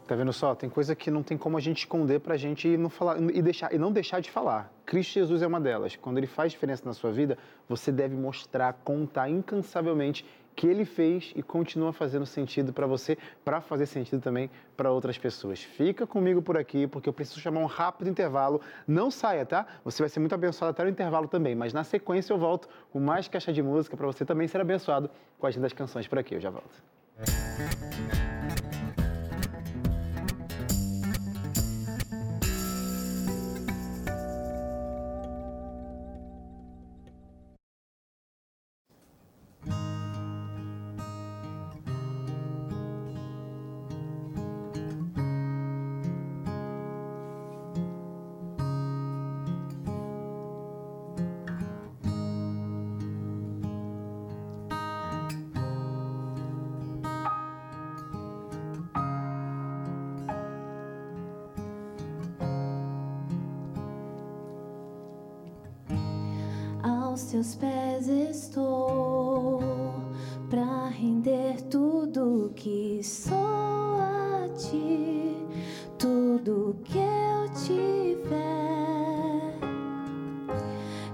Tá 0.10 0.16
vendo 0.16 0.34
só? 0.34 0.56
Tem 0.56 0.68
coisa 0.68 0.96
que 0.96 1.12
não 1.12 1.22
tem 1.22 1.38
como 1.38 1.56
a 1.56 1.62
gente 1.62 1.78
esconder 1.80 2.20
pra 2.20 2.36
gente 2.36 2.68
e 2.68 2.76
não 2.76 2.90
falar 2.90 3.22
e 3.22 3.42
deixar 3.44 3.72
e 3.72 3.78
não 3.78 3.92
deixar 3.92 4.20
de 4.20 4.32
falar. 4.32 4.74
Cristo 4.84 5.14
Jesus 5.14 5.44
é 5.44 5.48
uma 5.48 5.62
delas. 5.62 5.96
Quando 5.96 6.18
ele 6.18 6.26
faz 6.26 6.52
diferença 6.52 6.84
na 6.84 6.94
sua 6.94 7.12
vida, 7.12 7.38
você 7.68 7.92
deve 7.92 8.16
mostrar, 8.16 8.74
contar 8.84 9.30
incansavelmente 9.30 10.26
que 10.60 10.68
ele 10.68 10.84
fez 10.84 11.32
e 11.38 11.42
continua 11.42 11.94
fazendo 11.94 12.26
sentido 12.26 12.74
para 12.74 12.86
você, 12.86 13.18
para 13.46 13.62
fazer 13.62 13.86
sentido 13.86 14.22
também 14.22 14.52
para 14.76 14.92
outras 14.92 15.18
pessoas. 15.18 15.64
Fica 15.64 16.06
comigo 16.06 16.42
por 16.42 16.58
aqui, 16.58 16.86
porque 16.86 17.08
eu 17.08 17.14
preciso 17.14 17.40
chamar 17.40 17.62
um 17.62 17.66
rápido 17.66 18.10
intervalo. 18.10 18.60
Não 18.86 19.10
saia, 19.10 19.46
tá? 19.46 19.66
Você 19.86 20.04
vai 20.04 20.10
ser 20.10 20.20
muito 20.20 20.36
abençoado 20.36 20.72
até 20.72 20.84
o 20.84 20.90
intervalo 20.90 21.30
também, 21.30 21.56
mas 21.56 21.72
na 21.72 21.86
sequência 21.86 22.34
eu 22.34 22.38
volto 22.38 22.68
com 22.92 23.00
mais 23.00 23.30
caixa 23.30 23.54
de 23.54 23.64
música 23.64 23.96
para 23.96 24.06
você 24.06 24.26
também 24.26 24.50
ser 24.50 24.60
abençoado 24.60 25.10
com 25.40 25.46
a 25.46 25.48
agenda 25.48 25.64
das 25.64 25.72
canções 25.72 26.10
por 26.10 26.20
aqui. 26.20 26.36
Eu 26.36 26.42
já 26.42 26.50
volto. 26.50 26.84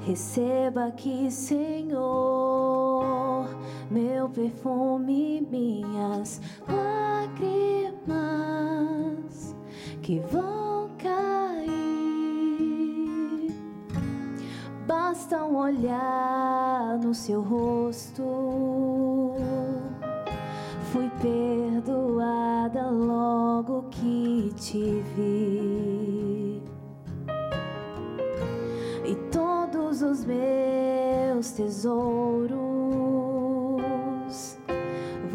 Receba 0.06 0.86
aqui, 0.86 1.32
Senhor, 1.32 1.98
meu 3.90 4.30
perfume, 4.30 5.42
minhas 5.50 6.40
lágrimas 6.70 8.06
que 10.04 10.20
vão 10.20 10.92
cair. 11.00 11.66
Basta 14.86 15.44
um 15.44 15.58
olhar 15.58 17.00
no 17.00 17.16
seu 17.16 17.42
rosto. 17.42 18.22
Fui 20.94 21.10
perdoada 21.20 22.92
logo 22.92 23.86
que 23.90 24.54
te 24.56 25.02
vi. 25.16 25.65
Meus 30.26 31.52
tesouros 31.52 32.56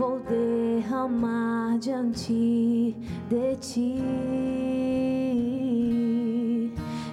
vou 0.01 0.19
derramar 0.21 1.79
diante 1.79 2.97
de 3.29 3.57
ti. 3.57 3.99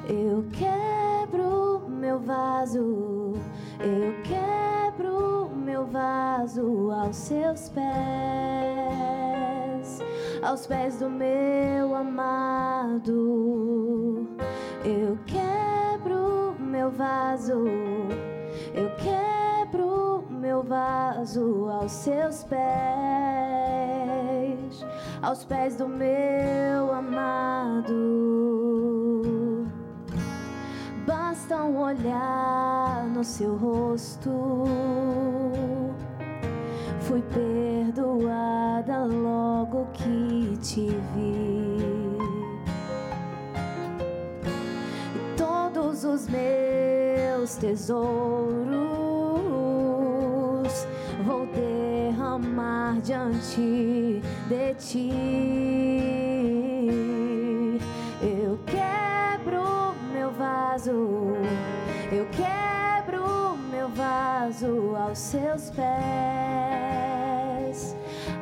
Eu 0.08 0.46
quebro 0.54 1.90
meu 1.90 2.18
vaso, 2.18 3.34
eu 3.82 4.14
quebro 4.24 5.50
meu 5.54 5.86
vaso 5.86 6.90
aos 6.92 7.18
seus 7.18 7.68
pés, 7.68 7.84
aos 10.42 10.66
pés 10.66 11.00
do 11.00 11.10
meu 11.10 11.94
amado. 11.94 13.18
Eu 14.86 15.18
quebro 15.26 15.37
meu 16.88 16.92
vaso, 16.92 17.66
eu 18.74 18.90
quebro 18.96 20.24
meu 20.30 20.64
vaso 20.64 21.68
aos 21.70 21.92
seus 21.92 22.46
pés, 22.46 22.58
aos 25.22 25.44
pés 25.44 25.76
do 25.76 25.90
meu 25.90 26.94
amado. 26.94 27.94
Basta 31.06 31.58
um 31.58 31.82
olhar 31.82 33.06
no 33.14 33.24
seu 33.24 33.58
rosto. 33.58 34.64
Fui 37.02 37.22
perdoada 37.22 39.04
logo 39.06 39.88
que 39.94 40.58
te 40.62 40.88
vi. 41.14 41.67
Todos 45.98 46.04
os 46.04 46.28
meus 46.30 47.56
tesouros 47.56 47.98
vou 51.26 51.48
derramar 51.48 53.00
diante 53.02 54.22
de 54.48 54.74
ti. 54.76 55.10
Eu 58.22 58.60
quebro 58.68 59.96
meu 60.14 60.32
vaso, 60.32 61.36
eu 62.12 62.28
quebro 62.28 63.58
meu 63.72 63.90
vaso 63.90 64.96
aos 64.96 65.18
seus 65.18 65.72
pés, 65.72 65.88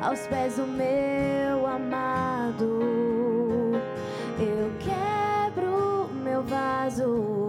aos 0.02 0.26
pés 0.26 0.56
do 0.56 0.66
meu 0.66 1.66
amado. 1.66 2.82
Eu 4.38 4.70
quebro 4.78 6.10
meu 6.36 6.42
vaso, 6.42 7.45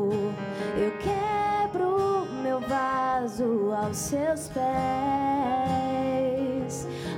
aos 3.44 3.98
seus 3.98 4.48
pés, 4.50 4.66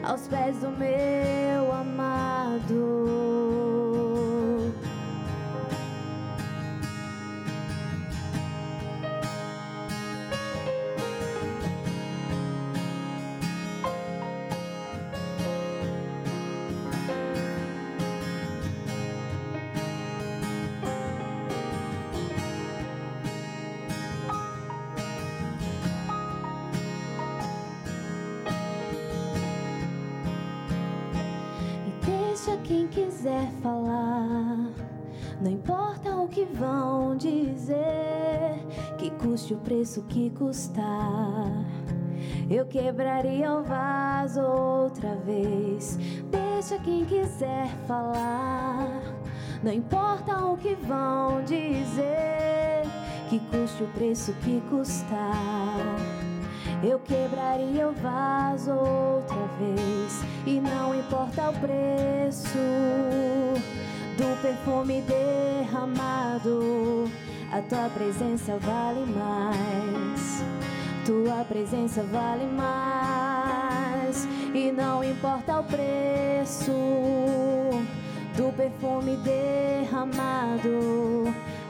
aos 0.04 0.28
pés 0.28 0.58
do 0.58 0.70
meu 0.72 1.72
amado. 1.72 3.59
Quem 32.70 32.88
quiser 32.88 33.50
falar. 33.64 34.70
Não 35.42 35.50
importa 35.50 36.16
o 36.16 36.28
que 36.28 36.46
vão 36.46 37.18
dizer, 37.18 38.64
que 38.96 39.10
custe 39.10 39.56
o 39.56 39.58
preço 39.58 40.04
que 40.04 40.30
custar. 40.30 41.66
Eu 42.48 42.68
quebraria 42.68 43.52
o 43.52 43.64
vaso 43.64 44.42
outra 44.42 45.16
vez. 45.16 45.98
Deixa 46.30 46.78
quem 46.78 47.06
quiser 47.06 47.70
falar. 47.88 49.02
Não 49.64 49.74
importa 49.74 50.38
o 50.46 50.56
que 50.56 50.76
vão 50.76 51.44
dizer, 51.44 52.84
que 53.30 53.40
custe 53.40 53.82
o 53.82 53.88
preço 53.88 54.32
que 54.44 54.62
custar. 54.70 56.19
Eu 56.82 56.98
quebraria 57.00 57.90
o 57.90 57.94
vaso 57.94 58.72
outra 58.72 59.50
vez 59.60 60.22
e 60.46 60.62
não 60.62 60.96
importa 60.96 61.50
o 61.50 61.54
preço 61.60 62.58
do 64.18 64.42
perfume 64.42 65.02
derramado, 65.02 67.12
a 67.52 67.62
tua 67.62 67.90
presença 67.90 68.58
vale 68.60 69.06
mais. 69.12 70.42
Tua 71.06 71.44
presença 71.44 72.02
vale 72.04 72.46
mais 72.46 74.26
e 74.54 74.72
não 74.72 75.04
importa 75.04 75.60
o 75.60 75.64
preço 75.66 76.72
do 78.38 78.56
perfume 78.56 79.18
derramado, 79.18 80.70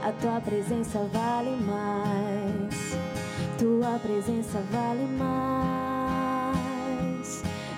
A 0.03 0.11
tua 0.11 0.39
presença 0.39 0.99
vale 1.11 1.55
mais. 1.65 3.18
Tua 3.59 3.99
presença 3.99 4.59
vale 4.71 5.05
mais. 5.17 6.53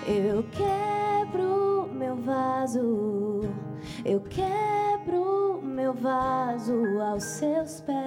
Eu 0.07 0.43
quebro 0.51 1.89
meu 1.91 2.15
vaso. 2.17 3.41
Eu 4.05 4.21
quebro 4.21 5.59
meu 5.63 5.91
vaso 5.95 7.01
aos 7.01 7.23
seus 7.23 7.81
pés. 7.81 7.97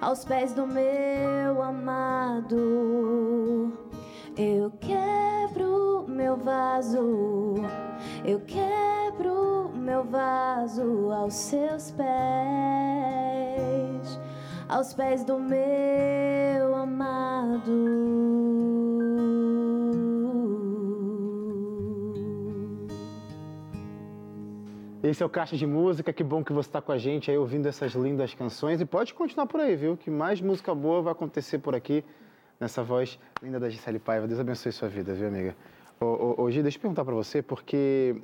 Aos 0.00 0.24
pés 0.24 0.52
do 0.54 0.66
meu 0.66 1.62
amado. 1.62 2.58
Eu 4.36 4.72
quebro 4.80 6.04
meu 6.08 6.36
vaso. 6.36 7.54
Eu 8.24 8.40
quebro 8.40 9.70
meu 9.92 10.04
vaso 10.04 11.10
aos 11.12 11.34
seus 11.34 11.90
pés, 11.90 12.06
aos 14.72 14.94
pés 14.94 15.22
do 15.22 15.38
meu 15.38 16.74
amado. 16.74 17.70
Esse 25.02 25.22
é 25.22 25.26
o 25.26 25.28
Caixa 25.28 25.58
de 25.58 25.66
Música, 25.66 26.10
que 26.10 26.24
bom 26.24 26.42
que 26.42 26.54
você 26.54 26.70
está 26.70 26.80
com 26.80 26.90
a 26.90 26.96
gente 26.96 27.30
aí 27.30 27.36
ouvindo 27.36 27.66
essas 27.68 27.92
lindas 27.92 28.32
canções. 28.32 28.80
E 28.80 28.86
pode 28.86 29.12
continuar 29.12 29.46
por 29.46 29.60
aí, 29.60 29.76
viu? 29.76 29.94
Que 29.94 30.10
mais 30.10 30.40
música 30.40 30.74
boa 30.74 31.02
vai 31.02 31.12
acontecer 31.12 31.58
por 31.58 31.74
aqui, 31.74 32.02
nessa 32.58 32.82
voz 32.82 33.18
linda 33.42 33.60
da 33.60 33.68
Gisele 33.68 33.98
Paiva. 33.98 34.26
Deus 34.26 34.40
abençoe 34.40 34.72
sua 34.72 34.88
vida, 34.88 35.12
viu, 35.12 35.28
amiga? 35.28 35.54
Hoje, 36.00 36.62
deixa 36.62 36.78
eu 36.78 36.80
perguntar 36.80 37.04
para 37.04 37.14
você, 37.14 37.42
porque 37.42 38.16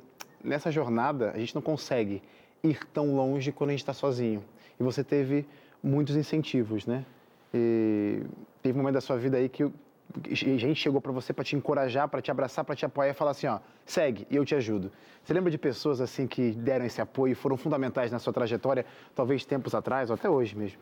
nessa 0.43 0.71
jornada 0.71 1.31
a 1.31 1.37
gente 1.37 1.53
não 1.53 1.61
consegue 1.61 2.23
ir 2.63 2.83
tão 2.87 3.15
longe 3.15 3.51
quando 3.51 3.69
a 3.69 3.73
gente 3.73 3.81
está 3.81 3.93
sozinho. 3.93 4.43
E 4.79 4.83
você 4.83 5.03
teve 5.03 5.45
muitos 5.83 6.15
incentivos, 6.15 6.85
né? 6.85 7.05
E 7.53 8.23
teve 8.61 8.77
um 8.77 8.81
momento 8.81 8.95
da 8.95 9.01
sua 9.01 9.17
vida 9.17 9.37
aí 9.37 9.49
que 9.49 9.63
a 9.63 10.33
gente 10.33 10.75
chegou 10.75 10.99
para 10.99 11.11
você 11.11 11.31
para 11.31 11.43
te 11.43 11.55
encorajar, 11.55 12.07
para 12.07 12.21
te 12.21 12.31
abraçar, 12.31 12.65
para 12.65 12.75
te 12.75 12.85
apoiar 12.85 13.11
e 13.11 13.13
falar 13.13 13.31
assim, 13.31 13.47
ó, 13.47 13.59
segue 13.85 14.25
e 14.29 14.35
eu 14.35 14.43
te 14.43 14.55
ajudo. 14.55 14.91
Você 15.23 15.33
lembra 15.33 15.51
de 15.51 15.57
pessoas 15.57 16.01
assim 16.01 16.25
que 16.25 16.51
deram 16.51 16.85
esse 16.85 16.99
apoio 17.01 17.33
e 17.33 17.35
foram 17.35 17.55
fundamentais 17.57 18.11
na 18.11 18.17
sua 18.17 18.33
trajetória, 18.33 18.85
talvez 19.15 19.45
tempos 19.45 19.75
atrás 19.75 20.09
ou 20.09 20.15
até 20.15 20.29
hoje 20.29 20.55
mesmo? 20.55 20.79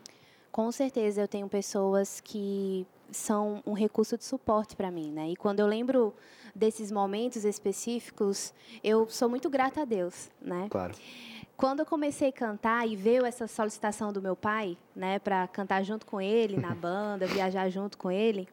Com 0.50 0.72
certeza 0.72 1.20
eu 1.20 1.28
tenho 1.28 1.46
pessoas 1.48 2.20
que 2.20 2.86
são 3.10 3.62
um 3.66 3.72
recurso 3.72 4.16
de 4.16 4.24
suporte 4.24 4.74
para 4.74 4.90
mim, 4.90 5.12
né? 5.12 5.30
E 5.30 5.36
quando 5.36 5.60
eu 5.60 5.66
lembro 5.66 6.14
desses 6.54 6.90
momentos 6.90 7.44
específicos, 7.44 8.52
eu 8.82 9.06
sou 9.08 9.28
muito 9.28 9.48
grata 9.48 9.82
a 9.82 9.84
Deus, 9.84 10.30
né? 10.40 10.66
Claro. 10.70 10.94
Quando 11.58 11.80
eu 11.80 11.86
comecei 11.86 12.28
a 12.28 12.32
cantar 12.32 12.86
e 12.86 12.94
veio 12.94 13.26
essa 13.26 13.48
solicitação 13.48 14.12
do 14.12 14.22
meu 14.22 14.36
pai, 14.36 14.78
né, 14.94 15.18
para 15.18 15.48
cantar 15.48 15.82
junto 15.82 16.06
com 16.06 16.20
ele 16.20 16.56
na 16.56 16.70
banda, 16.72 17.26
viajar 17.26 17.68
junto 17.68 17.98
com 17.98 18.12
ele, 18.12 18.48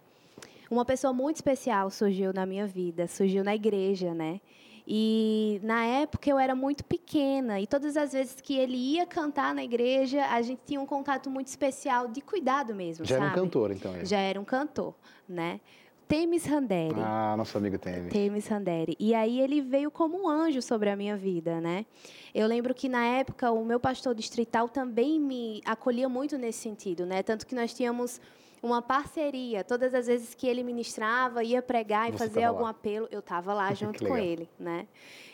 uma 0.71 0.83
pessoa 0.83 1.13
muito 1.13 1.35
especial 1.35 1.91
surgiu 1.91 2.33
na 2.33 2.47
minha 2.47 2.65
vida, 2.65 3.07
surgiu 3.07 3.43
na 3.43 3.53
igreja, 3.53 4.11
né? 4.11 4.41
E 4.87 5.59
na 5.63 5.85
época 5.85 6.27
eu 6.27 6.39
era 6.39 6.55
muito 6.55 6.83
pequena 6.83 7.59
e 7.59 7.67
todas 7.67 7.95
as 7.95 8.11
vezes 8.11 8.41
que 8.41 8.57
ele 8.57 8.75
ia 8.75 9.05
cantar 9.05 9.53
na 9.53 9.63
igreja, 9.63 10.25
a 10.25 10.41
gente 10.41 10.61
tinha 10.65 10.81
um 10.81 10.85
contato 10.87 11.29
muito 11.29 11.47
especial 11.47 12.07
de 12.07 12.21
cuidado 12.21 12.73
mesmo, 12.73 13.05
Já 13.05 13.19
sabe? 13.19 13.27
era 13.27 13.35
um 13.39 13.43
cantor, 13.43 13.71
então. 13.71 13.95
Ele. 13.95 14.05
Já 14.05 14.17
era 14.17 14.41
um 14.41 14.45
cantor, 14.45 14.95
né? 15.29 15.59
Temis 16.07 16.45
Randeri. 16.45 16.95
Ah, 16.99 17.35
nosso 17.37 17.57
amigo 17.57 17.77
Temis. 17.79 18.13
Temis 18.13 18.47
Randeri. 18.47 18.95
E 18.99 19.15
aí 19.15 19.39
ele 19.39 19.61
veio 19.61 19.89
como 19.89 20.23
um 20.23 20.29
anjo 20.29 20.61
sobre 20.61 20.89
a 20.89 20.95
minha 20.95 21.17
vida, 21.17 21.59
né? 21.59 21.85
Eu 22.33 22.47
lembro 22.47 22.73
que 22.73 22.87
na 22.87 23.03
época 23.05 23.51
o 23.51 23.65
meu 23.65 23.79
pastor 23.79 24.13
distrital 24.13 24.69
também 24.69 25.19
me 25.19 25.61
acolhia 25.65 26.07
muito 26.07 26.37
nesse 26.37 26.59
sentido, 26.59 27.05
né? 27.05 27.23
Tanto 27.23 27.45
que 27.47 27.55
nós 27.55 27.73
tínhamos 27.73 28.21
uma 28.61 28.81
parceria. 28.81 29.63
Todas 29.63 29.93
as 29.93 30.07
vezes 30.07 30.33
que 30.33 30.47
ele 30.47 30.63
ministrava, 30.63 31.43
ia 31.43 31.61
pregar 31.61 32.09
e 32.09 32.11
Você 32.11 32.17
fazer 32.17 32.43
algum 32.43 32.63
lá. 32.63 32.69
apelo, 32.69 33.07
eu 33.11 33.19
estava 33.19 33.53
lá 33.53 33.73
junto 33.75 34.05
com 34.05 34.17
ele, 34.17 34.49
né? 34.59 34.87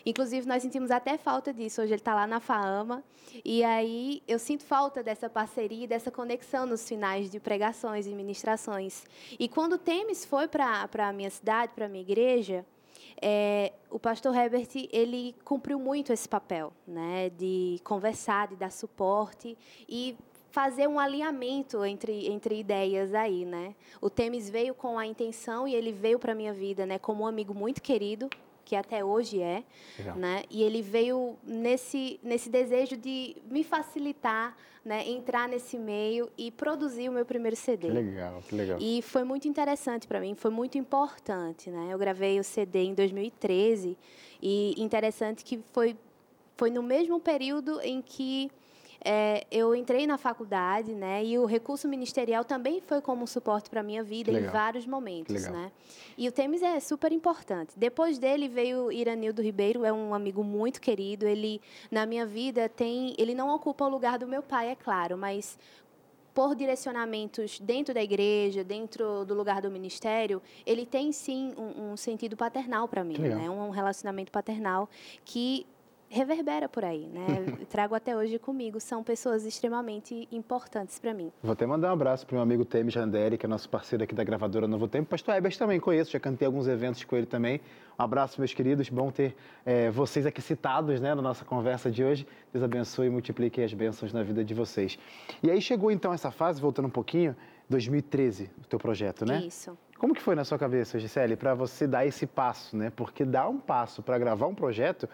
Inclusive, 0.04 0.46
nós 0.46 0.62
sentimos 0.62 0.90
até 0.90 1.16
falta 1.16 1.52
disso. 1.52 1.80
Hoje 1.80 1.92
ele 1.92 2.00
está 2.00 2.14
lá 2.14 2.26
na 2.26 2.40
FAAMA. 2.40 3.02
E 3.44 3.62
aí, 3.64 4.22
eu 4.26 4.38
sinto 4.38 4.64
falta 4.64 5.02
dessa 5.02 5.30
parceria 5.30 5.84
e 5.84 5.86
dessa 5.86 6.10
conexão 6.10 6.66
nos 6.66 6.86
finais 6.86 7.30
de 7.30 7.38
pregações 7.40 8.06
e 8.06 8.10
ministrações. 8.10 9.04
E 9.38 9.48
quando 9.48 9.74
o 9.74 9.78
Temes 9.78 10.24
foi 10.24 10.48
para 10.48 10.88
a 10.98 11.12
minha 11.12 11.30
cidade, 11.30 11.72
para 11.74 11.86
a 11.86 11.88
minha 11.88 12.02
igreja, 12.02 12.64
é, 13.20 13.72
o 13.88 14.00
pastor 14.00 14.34
Herbert 14.34 14.68
ele 14.92 15.34
cumpriu 15.44 15.78
muito 15.78 16.12
esse 16.12 16.28
papel, 16.28 16.72
né, 16.86 17.30
de 17.30 17.80
conversar, 17.84 18.48
de 18.48 18.56
dar 18.56 18.72
suporte 18.72 19.56
e 19.88 20.16
fazer 20.52 20.86
um 20.86 20.98
alinhamento 20.98 21.82
entre, 21.84 22.28
entre 22.28 22.60
ideias 22.60 23.14
aí, 23.14 23.44
né? 23.44 23.74
O 24.00 24.10
Temes 24.10 24.50
veio 24.50 24.74
com 24.74 24.98
a 24.98 25.06
intenção 25.06 25.66
e 25.66 25.74
ele 25.74 25.90
veio 25.90 26.18
para 26.18 26.34
minha 26.34 26.52
vida, 26.52 26.84
né, 26.84 26.98
como 26.98 27.24
um 27.24 27.26
amigo 27.26 27.54
muito 27.54 27.82
querido 27.82 28.28
que 28.64 28.76
até 28.76 29.04
hoje 29.04 29.42
é, 29.42 29.64
Legal. 29.98 30.16
né? 30.16 30.42
E 30.48 30.62
ele 30.62 30.82
veio 30.82 31.36
nesse 31.42 32.20
nesse 32.22 32.48
desejo 32.48 32.96
de 32.96 33.34
me 33.50 33.64
facilitar, 33.64 34.56
né, 34.84 35.08
entrar 35.08 35.48
nesse 35.48 35.76
meio 35.76 36.30
e 36.38 36.50
produzir 36.50 37.08
o 37.08 37.12
meu 37.12 37.24
primeiro 37.24 37.56
CD. 37.56 37.88
Que 37.88 37.92
legal, 37.92 38.42
que 38.46 38.54
legal. 38.54 38.78
E 38.80 39.02
foi 39.02 39.24
muito 39.24 39.48
interessante 39.48 40.06
para 40.06 40.20
mim, 40.20 40.34
foi 40.34 40.50
muito 40.50 40.78
importante, 40.78 41.70
né? 41.70 41.88
Eu 41.90 41.98
gravei 41.98 42.38
o 42.38 42.44
CD 42.44 42.84
em 42.84 42.94
2013 42.94 43.98
e 44.40 44.74
interessante 44.80 45.44
que 45.44 45.60
foi 45.72 45.96
foi 46.56 46.70
no 46.70 46.82
mesmo 46.82 47.18
período 47.18 47.80
em 47.80 48.00
que 48.00 48.50
é, 49.04 49.44
eu 49.50 49.74
entrei 49.74 50.06
na 50.06 50.16
faculdade, 50.16 50.94
né? 50.94 51.24
E 51.24 51.38
o 51.38 51.44
recurso 51.44 51.88
ministerial 51.88 52.44
também 52.44 52.80
foi 52.80 53.00
como 53.00 53.24
um 53.24 53.26
suporte 53.26 53.68
para 53.68 53.80
a 53.80 53.82
minha 53.82 54.02
vida 54.02 54.30
Que 54.30 54.36
em 54.36 54.40
legal. 54.40 54.52
vários 54.52 54.86
momentos, 54.86 55.34
legal. 55.34 55.52
né? 55.52 55.72
E 56.16 56.28
o 56.28 56.32
Temes 56.32 56.62
é 56.62 56.78
super 56.80 57.12
importante. 57.12 57.72
Depois 57.76 58.18
dele 58.18 58.48
veio 58.48 58.86
o 58.86 58.92
Iranildo 58.92 59.42
Ribeiro, 59.42 59.84
é 59.84 59.92
um 59.92 60.14
amigo 60.14 60.44
muito 60.44 60.80
querido. 60.80 61.26
Ele, 61.26 61.60
na 61.90 62.06
minha 62.06 62.26
vida, 62.26 62.68
tem... 62.68 63.14
Ele 63.18 63.34
não 63.34 63.54
ocupa 63.54 63.84
o 63.84 63.88
lugar 63.88 64.18
do 64.18 64.26
meu 64.26 64.42
pai, 64.42 64.70
é 64.70 64.76
claro, 64.76 65.16
mas 65.18 65.58
por 66.34 66.54
direcionamentos 66.54 67.60
dentro 67.60 67.92
da 67.92 68.02
igreja, 68.02 68.64
dentro 68.64 69.24
do 69.24 69.34
lugar 69.34 69.60
do 69.60 69.70
ministério, 69.70 70.40
ele 70.64 70.86
tem 70.86 71.12
sim 71.12 71.52
um, 71.56 71.92
um 71.92 71.96
sentido 71.96 72.36
paternal 72.36 72.88
para 72.88 73.04
mim, 73.04 73.16
legal. 73.16 73.38
né? 73.38 73.50
Um 73.50 73.70
relacionamento 73.70 74.32
paternal 74.32 74.88
que 75.24 75.66
reverbera 76.12 76.68
por 76.68 76.84
aí, 76.84 77.06
né? 77.06 77.24
Trago 77.70 77.94
até 77.94 78.14
hoje 78.14 78.38
comigo, 78.38 78.78
são 78.78 79.02
pessoas 79.02 79.44
extremamente 79.44 80.28
importantes 80.30 80.98
para 80.98 81.14
mim. 81.14 81.32
Vou 81.42 81.52
até 81.52 81.64
mandar 81.64 81.88
um 81.88 81.92
abraço 81.92 82.26
para 82.26 82.34
meu 82.34 82.42
amigo 82.42 82.64
Temis 82.64 82.92
Janderi, 82.92 83.38
que 83.38 83.46
é 83.46 83.48
nosso 83.48 83.68
parceiro 83.68 84.04
aqui 84.04 84.14
da 84.14 84.22
gravadora 84.22 84.68
Novo 84.68 84.86
Tempo. 84.86 85.08
Pastor 85.08 85.34
Ebers 85.34 85.56
também 85.56 85.80
conheço, 85.80 86.10
já 86.12 86.20
cantei 86.20 86.44
alguns 86.44 86.68
eventos 86.68 87.02
com 87.04 87.16
ele 87.16 87.26
também. 87.26 87.60
Um 87.98 88.02
abraço, 88.02 88.38
meus 88.40 88.52
queridos. 88.52 88.90
Bom 88.90 89.10
ter 89.10 89.34
eh, 89.64 89.90
vocês 89.90 90.26
aqui 90.26 90.42
citados 90.42 91.00
né, 91.00 91.14
na 91.14 91.22
nossa 91.22 91.44
conversa 91.44 91.90
de 91.90 92.04
hoje. 92.04 92.26
Deus 92.52 92.62
abençoe 92.62 93.06
e 93.06 93.10
multiplique 93.10 93.62
as 93.62 93.72
bênçãos 93.72 94.12
na 94.12 94.22
vida 94.22 94.44
de 94.44 94.52
vocês. 94.52 94.98
E 95.42 95.50
aí 95.50 95.60
chegou 95.62 95.90
então 95.90 96.12
essa 96.12 96.30
fase, 96.30 96.60
voltando 96.60 96.86
um 96.86 96.90
pouquinho, 96.90 97.34
2013, 97.70 98.50
o 98.62 98.66
teu 98.66 98.78
projeto, 98.78 99.24
né? 99.24 99.42
Isso. 99.46 99.76
Como 99.98 100.14
que 100.14 100.20
foi 100.20 100.34
na 100.34 100.44
sua 100.44 100.58
cabeça, 100.58 100.98
Gisele, 100.98 101.36
para 101.36 101.54
você 101.54 101.86
dar 101.86 102.04
esse 102.04 102.26
passo, 102.26 102.76
né? 102.76 102.90
Porque 102.94 103.24
dar 103.24 103.48
um 103.48 103.58
passo 103.58 104.02
para 104.02 104.18
gravar 104.18 104.46
um 104.46 104.54
projeto 104.54 105.08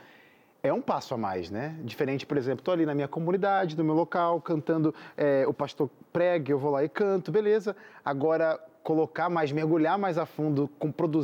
é 0.62 0.73
um 0.73 0.81
passo 0.81 1.14
a 1.14 1.16
mais, 1.16 1.51
né? 1.51 1.77
Diferente, 1.83 2.27
por 2.27 2.37
exemplo, 2.37 2.61
estou 2.61 2.75
ali 2.75 2.85
na 2.85 2.94
minha 2.94 3.09
comunidade, 3.09 3.77
no 3.77 3.85
meu 3.85 3.94
local, 3.94 4.40
cantando, 4.40 4.94
é, 5.16 5.47
o 5.47 5.55
pastor 5.55 5.88
prega, 6.12 6.51
eu 6.51 6.59
vou 6.59 6.71
lá 6.71 6.85
e 6.85 6.88
canto, 6.88 7.31
beleza. 7.31 7.77
Agora, 8.05 8.59
colocar 8.83 9.29
mais, 9.29 9.53
mergulhar 9.53 9.99
mais 9.99 10.18
a 10.18 10.27
fundo 10.27 10.68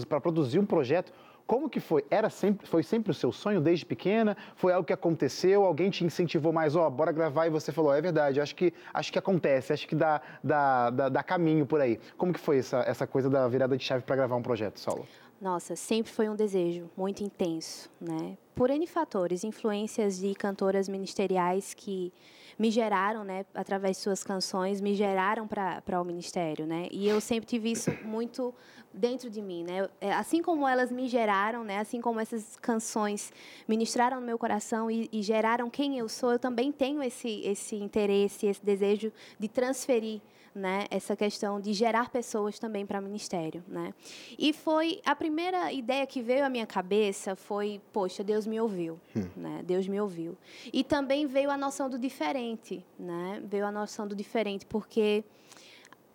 para 0.08 0.20
produzir 0.20 0.58
um 0.58 0.66
projeto, 0.66 1.12
como 1.46 1.68
que 1.68 1.78
foi? 1.78 2.04
Era 2.10 2.30
sempre, 2.30 2.66
foi 2.66 2.82
sempre 2.82 3.10
o 3.10 3.14
seu 3.14 3.30
sonho 3.30 3.60
desde 3.60 3.84
pequena? 3.84 4.34
Foi 4.56 4.72
algo 4.72 4.86
que 4.86 4.92
aconteceu? 4.92 5.64
Alguém 5.64 5.90
te 5.90 6.02
incentivou 6.04 6.52
mais, 6.52 6.74
ó, 6.74 6.88
bora 6.88 7.12
gravar 7.12 7.46
e 7.46 7.50
você 7.50 7.70
falou, 7.70 7.94
é 7.94 8.00
verdade, 8.00 8.40
acho 8.40 8.54
que, 8.54 8.72
acho 8.94 9.12
que 9.12 9.18
acontece, 9.18 9.72
acho 9.72 9.86
que 9.86 9.94
dá, 9.94 10.22
dá, 10.42 10.90
dá, 10.90 11.08
dá 11.10 11.22
caminho 11.22 11.66
por 11.66 11.80
aí. 11.80 12.00
Como 12.16 12.32
que 12.32 12.40
foi 12.40 12.58
essa, 12.58 12.78
essa 12.86 13.06
coisa 13.06 13.28
da 13.28 13.46
virada 13.46 13.76
de 13.76 13.84
chave 13.84 14.04
para 14.04 14.16
gravar 14.16 14.36
um 14.36 14.42
projeto 14.42 14.80
solo? 14.80 15.06
Nossa, 15.40 15.76
sempre 15.76 16.10
foi 16.10 16.28
um 16.28 16.36
desejo 16.36 16.90
muito 16.96 17.22
intenso, 17.22 17.90
né? 18.00 18.38
Por 18.54 18.70
N 18.70 18.86
fatores, 18.86 19.44
influências 19.44 20.18
de 20.18 20.34
cantoras 20.34 20.88
ministeriais 20.88 21.74
que 21.74 22.12
me 22.58 22.70
geraram, 22.70 23.24
né, 23.24 23.44
através 23.52 23.96
de 23.96 24.02
suas 24.04 24.22
canções, 24.22 24.80
me 24.80 24.94
geraram 24.94 25.46
para 25.46 26.00
o 26.00 26.04
ministério, 26.04 26.66
né? 26.66 26.88
E 26.90 27.08
eu 27.08 27.20
sempre 27.20 27.46
tive 27.46 27.72
isso 27.72 27.90
muito 28.04 28.54
dentro 28.92 29.28
de 29.28 29.42
mim, 29.42 29.64
né? 29.64 29.88
É, 30.00 30.12
assim 30.12 30.40
como 30.40 30.68
elas 30.68 30.92
me 30.92 31.08
geraram, 31.08 31.64
né? 31.64 31.78
Assim 31.78 32.00
como 32.00 32.20
essas 32.20 32.56
canções 32.56 33.32
ministraram 33.66 34.20
no 34.20 34.26
meu 34.26 34.38
coração 34.38 34.88
e, 34.88 35.08
e 35.12 35.20
geraram 35.20 35.68
quem 35.68 35.98
eu 35.98 36.08
sou, 36.08 36.32
eu 36.32 36.38
também 36.38 36.70
tenho 36.70 37.02
esse 37.02 37.40
esse 37.40 37.74
interesse, 37.74 38.46
esse 38.46 38.64
desejo 38.64 39.12
de 39.38 39.48
transferir 39.48 40.20
né, 40.54 40.86
essa 40.90 41.16
questão 41.16 41.60
de 41.60 41.72
gerar 41.72 42.10
pessoas 42.10 42.58
também 42.58 42.86
para 42.86 43.00
ministério, 43.00 43.64
né? 43.66 43.92
E 44.38 44.52
foi 44.52 45.00
a 45.04 45.14
primeira 45.16 45.72
ideia 45.72 46.06
que 46.06 46.22
veio 46.22 46.44
à 46.44 46.48
minha 46.48 46.66
cabeça 46.66 47.34
foi, 47.34 47.80
poxa, 47.92 48.22
Deus 48.22 48.46
me 48.46 48.60
ouviu, 48.60 49.00
hum. 49.16 49.28
né? 49.36 49.62
Deus 49.64 49.88
me 49.88 50.00
ouviu. 50.00 50.36
E 50.72 50.84
também 50.84 51.26
veio 51.26 51.50
a 51.50 51.56
noção 51.56 51.90
do 51.90 51.98
diferente, 51.98 52.84
né? 52.98 53.42
Veio 53.44 53.66
a 53.66 53.72
noção 53.72 54.06
do 54.06 54.14
diferente 54.14 54.64
porque 54.66 55.24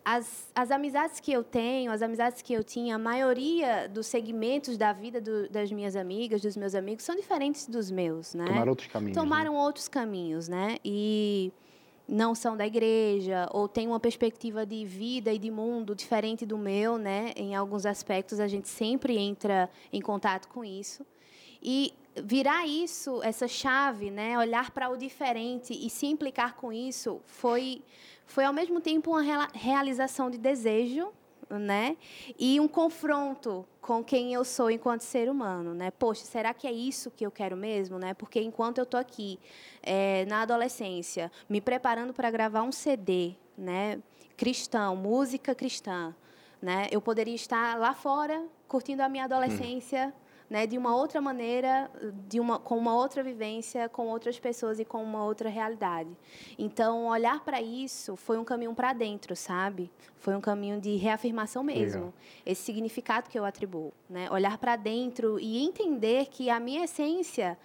as, 0.04 0.50
as 0.56 0.72
amizades 0.72 1.20
que 1.20 1.32
eu 1.32 1.44
tenho, 1.44 1.92
as 1.92 2.02
amizades 2.02 2.42
que 2.42 2.54
eu 2.54 2.64
tinha, 2.64 2.96
a 2.96 2.98
maioria 2.98 3.88
dos 3.88 4.08
segmentos 4.08 4.78
da 4.78 4.94
vida 4.94 5.20
do, 5.22 5.50
das 5.50 5.72
minhas 5.72 5.96
amigas, 5.96 6.42
dos 6.42 6.56
meus 6.56 6.74
amigos, 6.74 7.04
são 7.04 7.16
diferentes 7.16 7.68
dos 7.68 7.92
meus, 7.92 8.34
né? 8.34 8.46
Tomaram 8.46 8.70
outros 8.70 8.88
caminhos. 8.88 9.16
Né? 9.16 9.22
Tomaram 9.22 9.54
né? 9.54 9.60
outros 9.60 9.88
caminhos, 9.88 10.48
né? 10.48 10.78
E 10.84 11.52
não 12.10 12.34
são 12.34 12.58
da 12.58 12.66
igreja 12.66 13.48
ou 13.52 13.68
têm 13.68 13.88
uma 13.88 14.00
perspectiva 14.00 14.66
de 14.66 14.84
vida 14.86 15.32
e 15.32 15.38
de 15.38 15.52
mundo 15.52 15.96
diferente 15.96 16.46
do 16.46 16.58
meu, 16.58 16.98
né? 16.98 17.32
Em 17.36 17.56
alguns 17.56 17.86
aspectos 17.86 18.40
a 18.40 18.48
gente 18.48 18.68
sempre 18.68 19.18
entra 19.18 19.70
em 19.94 20.02
contato 20.02 20.48
com 20.48 20.66
isso. 20.66 21.06
E 21.62 21.94
virar 22.24 22.66
isso, 22.66 23.22
essa 23.24 23.48
chave, 23.48 24.10
né, 24.10 24.38
olhar 24.38 24.72
para 24.72 24.90
o 24.90 24.98
diferente 24.98 25.74
e 25.74 25.90
se 25.90 26.08
implicar 26.08 26.56
com 26.56 26.74
isso 26.74 27.22
foi 27.26 27.82
foi 28.26 28.44
ao 28.46 28.54
mesmo 28.54 28.80
tempo 28.80 29.12
uma 29.12 29.48
realização 29.54 30.30
de 30.30 30.38
desejo 30.38 31.12
né? 31.58 31.98
E 32.38 32.60
um 32.60 32.68
confronto 32.68 33.66
com 33.82 34.04
quem 34.04 34.34
eu 34.34 34.44
sou 34.44 34.70
enquanto 34.70 35.02
ser 35.02 35.30
humano, 35.30 35.74
né? 35.74 35.90
Poxa, 35.92 36.26
será 36.26 36.54
que 36.54 36.68
é 36.68 36.72
isso 36.72 37.10
que 37.10 37.26
eu 37.26 37.32
quero 37.32 37.58
mesmo, 37.58 37.98
né? 37.98 38.14
Porque 38.14 38.42
enquanto 38.42 38.78
eu 38.78 38.86
tô 38.86 38.98
aqui 38.98 39.40
é, 39.82 40.26
na 40.26 40.42
adolescência, 40.42 41.32
me 41.50 41.60
preparando 41.60 42.14
para 42.14 42.30
gravar 42.30 42.62
um 42.62 42.72
CD, 42.72 43.36
né? 43.58 44.00
Cristão, 44.38 44.96
música 44.96 45.56
cristã, 45.56 46.16
né? 46.62 46.88
Eu 46.92 47.02
poderia 47.02 47.36
estar 47.36 47.80
lá 47.80 47.94
fora 47.94 48.46
curtindo 48.68 49.02
a 49.02 49.10
minha 49.10 49.24
adolescência. 49.24 50.14
Hum 50.16 50.29
né, 50.50 50.66
de 50.66 50.78
uma 50.78 50.96
outra 50.96 51.22
maneira, 51.22 51.90
de 52.28 52.40
uma, 52.40 52.58
com 52.58 52.78
uma 52.78 52.96
outra 52.96 53.22
vivência, 53.22 53.88
com 53.88 54.08
outras 54.08 54.40
pessoas 54.40 54.80
e 54.80 54.86
com 54.86 55.04
uma 55.04 55.24
outra 55.24 55.50
realidade. 55.50 56.10
Então, 56.58 57.06
olhar 57.08 57.44
para 57.44 57.62
isso 57.62 58.16
foi 58.16 58.38
um 58.38 58.44
caminho 58.44 58.74
para 58.74 58.92
dentro, 58.94 59.36
sabe? 59.36 59.92
Foi 60.18 60.36
um 60.36 60.42
caminho 60.42 60.82
de 60.82 60.96
reafirmação 60.96 61.64
mesmo. 61.64 62.06
Legal. 62.06 62.14
Esse 62.46 62.64
significado 62.64 63.30
que 63.30 63.38
eu 63.38 63.46
atribuo, 63.46 63.94
né? 64.10 64.30
Olhar 64.32 64.58
para 64.58 64.76
dentro 64.76 65.40
e 65.40 65.64
entender 65.64 66.28
que 66.28 66.50
a 66.50 66.60
minha 66.60 66.84
essência 66.84 67.58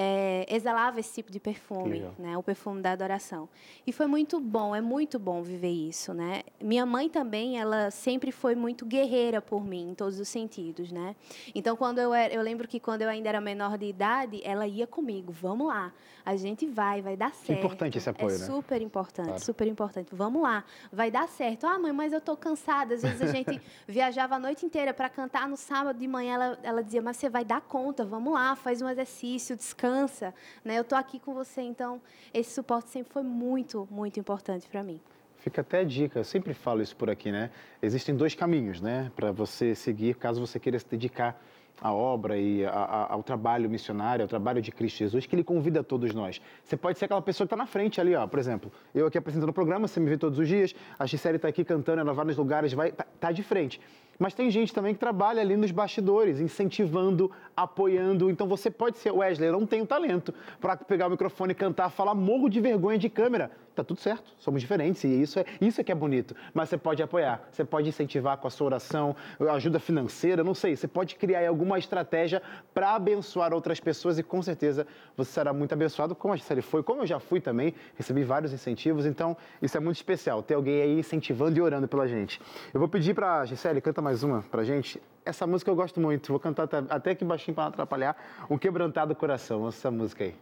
é, 0.00 0.46
exalava 0.48 1.00
esse 1.00 1.12
tipo 1.12 1.32
de 1.32 1.40
perfume, 1.40 2.06
né? 2.16 2.38
O 2.38 2.42
perfume 2.42 2.80
da 2.80 2.92
adoração. 2.92 3.48
E 3.84 3.92
foi 3.92 4.06
muito 4.06 4.38
bom, 4.38 4.72
é 4.72 4.80
muito 4.80 5.18
bom 5.18 5.42
viver 5.42 5.72
isso, 5.72 6.14
né? 6.14 6.42
Minha 6.62 6.86
mãe 6.86 7.08
também, 7.08 7.58
ela 7.58 7.90
sempre 7.90 8.30
foi 8.30 8.54
muito 8.54 8.86
guerreira 8.86 9.42
por 9.42 9.64
mim, 9.64 9.90
em 9.90 9.94
todos 9.96 10.20
os 10.20 10.28
sentidos, 10.28 10.92
né? 10.92 11.16
Então, 11.52 11.74
quando 11.76 11.98
eu 11.98 12.14
era, 12.14 12.32
eu 12.32 12.40
lembro 12.42 12.68
que 12.68 12.78
quando 12.78 13.02
eu 13.02 13.08
ainda 13.08 13.28
era 13.28 13.40
menor 13.40 13.76
de 13.76 13.86
idade, 13.86 14.40
ela 14.44 14.68
ia 14.68 14.86
comigo, 14.86 15.32
vamos 15.32 15.66
lá, 15.66 15.92
a 16.24 16.36
gente 16.36 16.64
vai, 16.64 17.02
vai 17.02 17.16
dar 17.16 17.34
certo. 17.34 17.58
Importante 17.58 17.98
esse 17.98 18.08
apoio, 18.08 18.36
é 18.36 18.38
né? 18.38 18.46
Super 18.46 18.80
importante, 18.80 19.26
claro. 19.26 19.44
super 19.44 19.66
importante. 19.66 20.14
Vamos 20.14 20.40
lá, 20.40 20.62
vai 20.92 21.10
dar 21.10 21.26
certo. 21.26 21.66
Ah, 21.66 21.76
mãe, 21.76 21.90
mas 21.90 22.12
eu 22.12 22.20
tô 22.20 22.36
cansada. 22.36 22.94
Às 22.94 23.02
vezes 23.02 23.20
a 23.20 23.26
gente 23.26 23.60
viajava 23.88 24.36
a 24.36 24.38
noite 24.38 24.64
inteira 24.64 24.94
para 24.94 25.08
cantar 25.08 25.48
no 25.48 25.56
sábado 25.56 25.98
de 25.98 26.06
manhã, 26.06 26.34
ela, 26.34 26.58
ela 26.62 26.84
dizia, 26.84 27.02
mas 27.02 27.16
você 27.16 27.28
vai 27.28 27.44
dar 27.44 27.62
conta, 27.62 28.04
vamos 28.04 28.32
lá, 28.32 28.54
faz 28.54 28.80
um 28.80 28.88
exercício, 28.88 29.56
descansa 29.56 29.87
descansa, 29.88 30.34
né? 30.64 30.76
Eu 30.76 30.82
estou 30.82 30.98
aqui 30.98 31.18
com 31.18 31.32
você, 31.34 31.62
então 31.62 32.00
esse 32.32 32.52
suporte 32.52 32.90
sempre 32.90 33.12
foi 33.12 33.22
muito, 33.22 33.88
muito 33.90 34.20
importante 34.20 34.68
para 34.68 34.82
mim. 34.82 35.00
Fica 35.38 35.60
até 35.60 35.80
a 35.80 35.84
dica, 35.84 36.18
eu 36.18 36.24
sempre 36.24 36.52
falo 36.52 36.82
isso 36.82 36.96
por 36.96 37.08
aqui, 37.08 37.32
né? 37.32 37.50
Existem 37.80 38.14
dois 38.14 38.34
caminhos, 38.34 38.80
né, 38.80 39.10
para 39.14 39.30
você 39.30 39.74
seguir, 39.74 40.16
caso 40.16 40.40
você 40.40 40.58
queira 40.58 40.78
se 40.78 40.86
dedicar 40.86 41.40
à 41.80 41.92
obra 41.92 42.36
e 42.36 42.64
a, 42.66 42.70
a, 42.70 43.12
ao 43.12 43.22
trabalho 43.22 43.70
missionário, 43.70 44.24
ao 44.24 44.28
trabalho 44.28 44.60
de 44.60 44.72
Cristo 44.72 44.98
Jesus, 44.98 45.26
que 45.26 45.36
ele 45.36 45.44
convida 45.44 45.82
todos 45.84 46.12
nós. 46.12 46.40
Você 46.64 46.76
pode 46.76 46.98
ser 46.98 47.04
aquela 47.04 47.22
pessoa 47.22 47.46
que 47.46 47.54
está 47.54 47.56
na 47.56 47.66
frente 47.66 48.00
ali, 48.00 48.16
ó, 48.16 48.26
por 48.26 48.40
exemplo. 48.40 48.70
Eu 48.92 49.06
aqui 49.06 49.16
apresentando 49.16 49.50
o 49.50 49.52
programa, 49.52 49.86
você 49.86 50.00
me 50.00 50.10
vê 50.10 50.18
todos 50.18 50.40
os 50.40 50.48
dias, 50.48 50.74
a 50.98 51.06
Gisele 51.06 51.36
está 51.36 51.46
aqui 51.46 51.64
cantando, 51.64 52.00
ela 52.00 52.12
vai 52.12 52.24
nos 52.24 52.36
lugares, 52.36 52.72
vai, 52.72 52.90
tá, 52.90 53.06
tá 53.20 53.30
de 53.30 53.44
frente. 53.44 53.80
Mas 54.18 54.34
tem 54.34 54.50
gente 54.50 54.74
também 54.74 54.94
que 54.94 55.00
trabalha 55.00 55.40
ali 55.40 55.56
nos 55.56 55.70
bastidores, 55.70 56.40
incentivando, 56.40 57.30
apoiando. 57.56 58.30
Então 58.30 58.48
você 58.48 58.70
pode 58.70 58.98
ser, 58.98 59.12
Wesley, 59.12 59.48
eu 59.48 59.52
não 59.52 59.66
tenho 59.66 59.86
talento 59.86 60.34
para 60.60 60.76
pegar 60.76 61.06
o 61.06 61.10
microfone 61.10 61.52
e 61.52 61.54
cantar, 61.54 61.88
falar 61.90 62.14
morro 62.14 62.48
de 62.48 62.60
vergonha 62.60 62.98
de 62.98 63.08
câmera 63.08 63.50
tá 63.78 63.84
tudo 63.84 64.00
certo, 64.00 64.32
somos 64.38 64.60
diferentes 64.60 65.04
e 65.04 65.08
isso 65.08 65.38
é, 65.38 65.44
isso 65.60 65.80
é 65.80 65.84
que 65.84 65.92
é 65.92 65.94
bonito. 65.94 66.34
Mas 66.52 66.68
você 66.68 66.76
pode 66.76 67.00
apoiar, 67.00 67.48
você 67.50 67.64
pode 67.64 67.88
incentivar 67.88 68.36
com 68.36 68.48
a 68.48 68.50
sua 68.50 68.66
oração, 68.66 69.14
ajuda 69.50 69.78
financeira, 69.78 70.42
não 70.42 70.54
sei, 70.54 70.74
você 70.74 70.88
pode 70.88 71.14
criar 71.14 71.46
alguma 71.46 71.78
estratégia 71.78 72.42
para 72.74 72.96
abençoar 72.96 73.54
outras 73.54 73.78
pessoas 73.78 74.18
e 74.18 74.22
com 74.22 74.42
certeza 74.42 74.86
você 75.16 75.30
será 75.30 75.52
muito 75.52 75.72
abençoado, 75.72 76.14
como 76.14 76.34
a 76.34 76.36
Gisele 76.36 76.60
foi, 76.60 76.82
como 76.82 77.02
eu 77.02 77.06
já 77.06 77.20
fui 77.20 77.40
também, 77.40 77.72
recebi 77.94 78.24
vários 78.24 78.52
incentivos, 78.52 79.06
então 79.06 79.36
isso 79.62 79.76
é 79.76 79.80
muito 79.80 79.96
especial, 79.96 80.42
ter 80.42 80.54
alguém 80.54 80.82
aí 80.82 80.98
incentivando 80.98 81.56
e 81.56 81.62
orando 81.62 81.86
pela 81.86 82.08
gente. 82.08 82.40
Eu 82.74 82.80
vou 82.80 82.88
pedir 82.88 83.14
para 83.14 83.40
a 83.40 83.46
Gisele, 83.46 83.80
canta 83.80 84.02
mais 84.02 84.07
uma 84.22 84.42
pra 84.42 84.64
gente. 84.64 85.00
Essa 85.24 85.46
música 85.46 85.70
eu 85.70 85.76
gosto 85.76 86.00
muito, 86.00 86.28
vou 86.28 86.40
cantar 86.40 86.64
até, 86.64 86.78
até 86.88 87.10
aqui 87.10 87.24
baixinho 87.24 87.54
para 87.54 87.64
não 87.64 87.70
atrapalhar, 87.70 88.16
Um 88.48 88.56
Quebrantado 88.56 89.14
Coração, 89.14 89.68
essa 89.68 89.90
música 89.90 90.24
aí. 90.24 90.34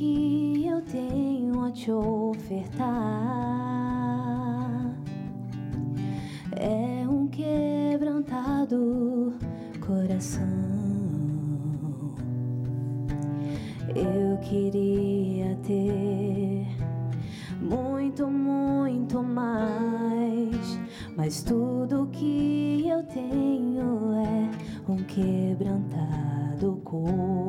que 0.00 0.66
eu 0.66 0.80
tenho 0.82 1.64
a 1.64 1.70
te 1.72 1.90
ofertar 1.90 3.69
quebrantado 7.40 9.32
coração. 9.80 10.46
Eu 13.94 14.38
queria 14.38 15.56
ter 15.66 16.66
muito, 17.60 18.26
muito 18.28 19.22
mais, 19.22 20.78
mas 21.16 21.42
tudo 21.42 22.08
que 22.12 22.86
eu 22.86 23.02
tenho 23.04 24.14
é 24.16 24.90
um 24.90 25.02
quebrantado 25.04 26.80
coração. 26.84 27.39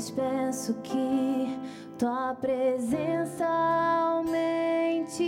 Mas 0.00 0.10
peço 0.10 0.72
que 0.82 1.58
tua 1.98 2.34
presença 2.34 3.46
aumente. 3.46 5.22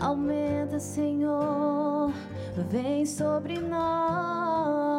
Aumenta, 0.00 0.78
Senhor, 0.78 2.12
vem 2.70 3.04
sobre 3.04 3.58
nós. 3.58 4.97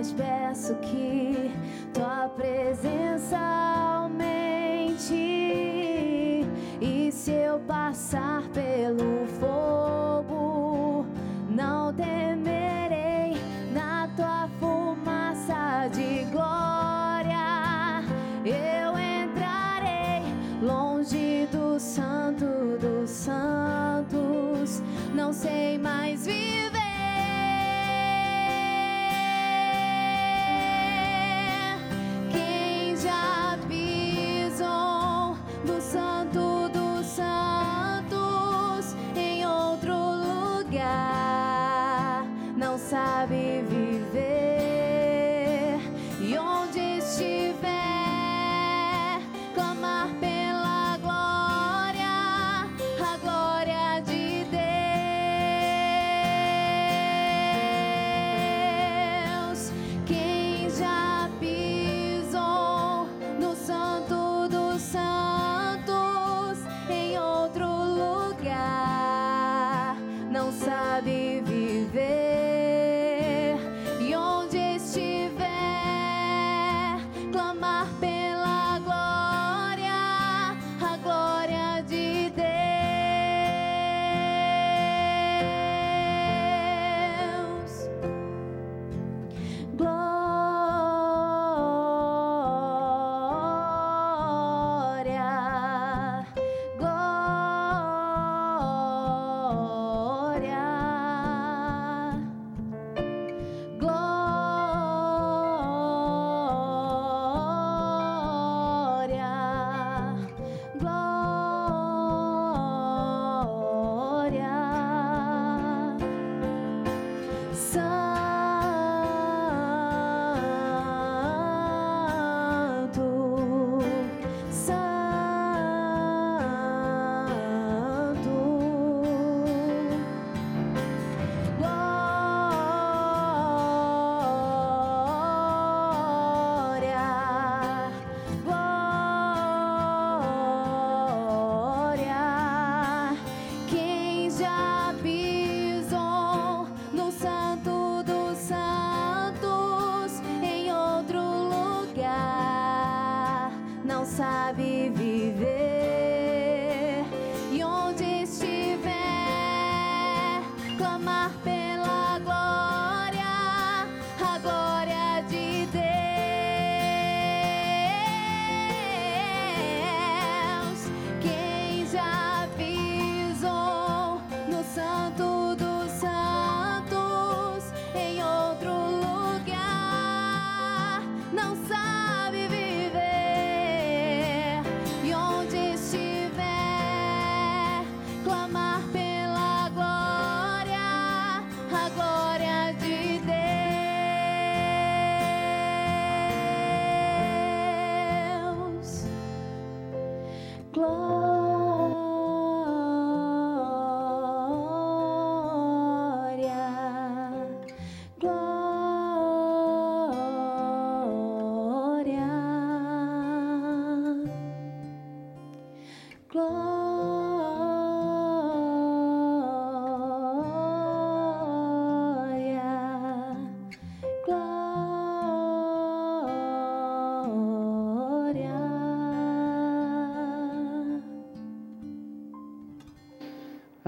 Mas 0.00 0.12
peço 0.12 0.74
que 0.76 1.50
tua 1.92 2.26
presença 2.30 3.36
aumente. 3.36 5.12
E 6.80 7.12
se 7.12 7.30
eu 7.30 7.60
passar 7.60 8.48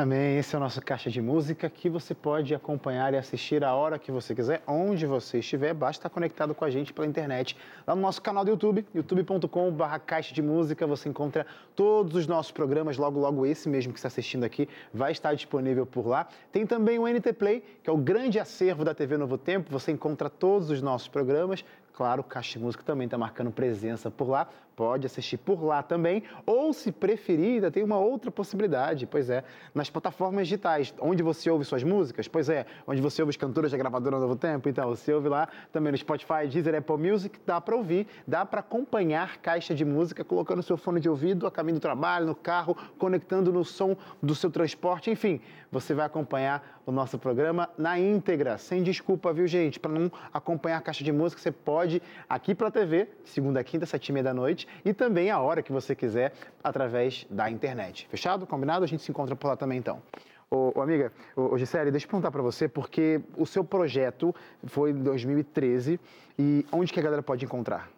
Amém. 0.02 0.36
Esse 0.36 0.56
é 0.56 0.58
o 0.58 0.60
nosso 0.60 0.82
Caixa 0.82 1.08
de 1.08 1.22
Música 1.22 1.70
que 1.70 1.88
você 1.88 2.12
pode 2.12 2.52
acompanhar 2.52 3.14
e 3.14 3.16
assistir 3.16 3.62
a 3.62 3.72
hora 3.72 4.00
que 4.00 4.10
você 4.10 4.34
quiser, 4.34 4.60
onde 4.66 5.06
você 5.06 5.38
estiver. 5.38 5.72
Basta 5.72 6.00
estar 6.00 6.10
conectado 6.10 6.56
com 6.56 6.64
a 6.64 6.70
gente 6.70 6.92
pela 6.92 7.06
internet. 7.06 7.56
Lá 7.86 7.94
no 7.94 8.02
nosso 8.02 8.20
canal 8.20 8.44
do 8.44 8.50
YouTube, 8.50 8.84
youtube.com.br 8.92 9.98
Caixa 10.04 10.34
de 10.34 10.42
Música, 10.42 10.88
você 10.88 11.08
encontra 11.08 11.46
todos 11.76 12.16
os 12.16 12.26
nossos 12.26 12.50
programas. 12.50 12.98
Logo, 12.98 13.20
logo 13.20 13.46
esse 13.46 13.68
mesmo 13.68 13.92
que 13.92 13.98
está 14.00 14.08
assistindo 14.08 14.42
aqui 14.42 14.68
vai 14.92 15.12
estar 15.12 15.34
disponível 15.34 15.86
por 15.86 16.04
lá. 16.04 16.26
Tem 16.50 16.66
também 16.66 16.98
o 16.98 17.06
NT 17.06 17.32
Play, 17.34 17.62
que 17.80 17.88
é 17.88 17.92
o 17.92 17.96
grande 17.96 18.40
acervo 18.40 18.84
da 18.84 18.92
TV 18.92 19.16
Novo 19.16 19.38
Tempo. 19.38 19.70
Você 19.70 19.92
encontra 19.92 20.28
todos 20.28 20.68
os 20.68 20.82
nossos 20.82 21.06
programas. 21.06 21.64
Claro, 21.92 22.24
Caixa 22.24 22.58
de 22.58 22.64
Música 22.64 22.82
também 22.82 23.04
está 23.04 23.16
marcando 23.16 23.52
presença 23.52 24.10
por 24.10 24.28
lá. 24.28 24.48
Pode 24.74 25.06
assistir 25.06 25.36
por 25.36 25.62
lá 25.62 25.82
também. 25.82 26.22
Ou, 26.46 26.72
se 26.72 26.90
preferir, 26.90 27.70
tem 27.70 27.82
uma 27.82 27.98
outra 27.98 28.30
possibilidade. 28.30 29.06
Pois 29.06 29.28
é, 29.28 29.44
nas 29.74 29.90
plataformas 29.90 30.48
digitais, 30.48 30.94
onde 31.00 31.22
você 31.22 31.50
ouve 31.50 31.64
suas 31.64 31.82
músicas. 31.82 32.28
Pois 32.28 32.48
é, 32.48 32.66
onde 32.86 33.00
você 33.00 33.22
ouve 33.22 33.30
os 33.30 33.36
cantores 33.36 33.70
da 33.70 33.78
gravadora 33.78 34.18
Novo 34.18 34.36
Tempo. 34.36 34.68
Então, 34.68 34.88
você 34.88 35.12
ouve 35.12 35.28
lá 35.28 35.48
também 35.72 35.92
no 35.92 35.98
Spotify, 35.98 36.46
Deezer, 36.48 36.74
Apple 36.74 36.96
Music. 36.96 37.38
Dá 37.44 37.60
para 37.60 37.76
ouvir, 37.76 38.06
dá 38.26 38.44
para 38.44 38.60
acompanhar 38.60 39.38
Caixa 39.38 39.74
de 39.74 39.84
Música, 39.84 40.24
colocando 40.24 40.62
seu 40.62 40.76
fone 40.76 41.00
de 41.00 41.08
ouvido 41.08 41.46
a 41.46 41.50
caminho 41.50 41.78
do 41.78 41.82
trabalho, 41.82 42.26
no 42.26 42.34
carro, 42.34 42.76
conectando 42.98 43.52
no 43.52 43.64
som 43.64 43.96
do 44.22 44.34
seu 44.34 44.50
transporte. 44.50 45.10
Enfim, 45.10 45.40
você 45.70 45.94
vai 45.94 46.06
acompanhar 46.06 46.80
o 46.84 46.92
nosso 46.92 47.18
programa 47.18 47.70
na 47.78 47.98
íntegra, 47.98 48.58
sem 48.58 48.82
desculpa, 48.82 49.32
viu, 49.32 49.46
gente? 49.46 49.78
Para 49.78 49.92
não 49.92 50.10
acompanhar 50.32 50.78
a 50.78 50.80
Caixa 50.80 51.04
de 51.04 51.12
Música, 51.12 51.40
você 51.40 51.52
pode 51.52 52.02
aqui 52.28 52.54
para 52.54 52.68
a 52.68 52.70
TV, 52.70 53.08
segunda 53.24 53.62
quinta, 53.62 53.86
sete 53.86 54.08
e 54.08 54.12
meia 54.12 54.24
da 54.24 54.34
noite, 54.34 54.61
e 54.84 54.92
também 54.92 55.30
a 55.30 55.40
hora 55.40 55.62
que 55.62 55.72
você 55.72 55.94
quiser, 55.94 56.32
através 56.62 57.26
da 57.30 57.50
internet. 57.50 58.06
Fechado? 58.10 58.46
Combinado? 58.46 58.84
A 58.84 58.88
gente 58.88 59.02
se 59.02 59.10
encontra 59.10 59.34
por 59.36 59.48
lá 59.48 59.56
também, 59.56 59.78
então. 59.78 60.02
Ô, 60.50 60.72
ô, 60.74 60.82
amiga, 60.82 61.10
ô, 61.34 61.54
ô, 61.54 61.58
Gisele, 61.58 61.90
deixa 61.90 62.06
eu 62.06 62.10
perguntar 62.10 62.30
para 62.30 62.42
você, 62.42 62.68
porque 62.68 63.20
o 63.36 63.46
seu 63.46 63.64
projeto 63.64 64.34
foi 64.64 64.90
em 64.90 65.02
2013, 65.02 65.98
e 66.38 66.66
onde 66.70 66.92
que 66.92 67.00
a 67.00 67.02
galera 67.02 67.22
pode 67.22 67.44
encontrar? 67.44 67.90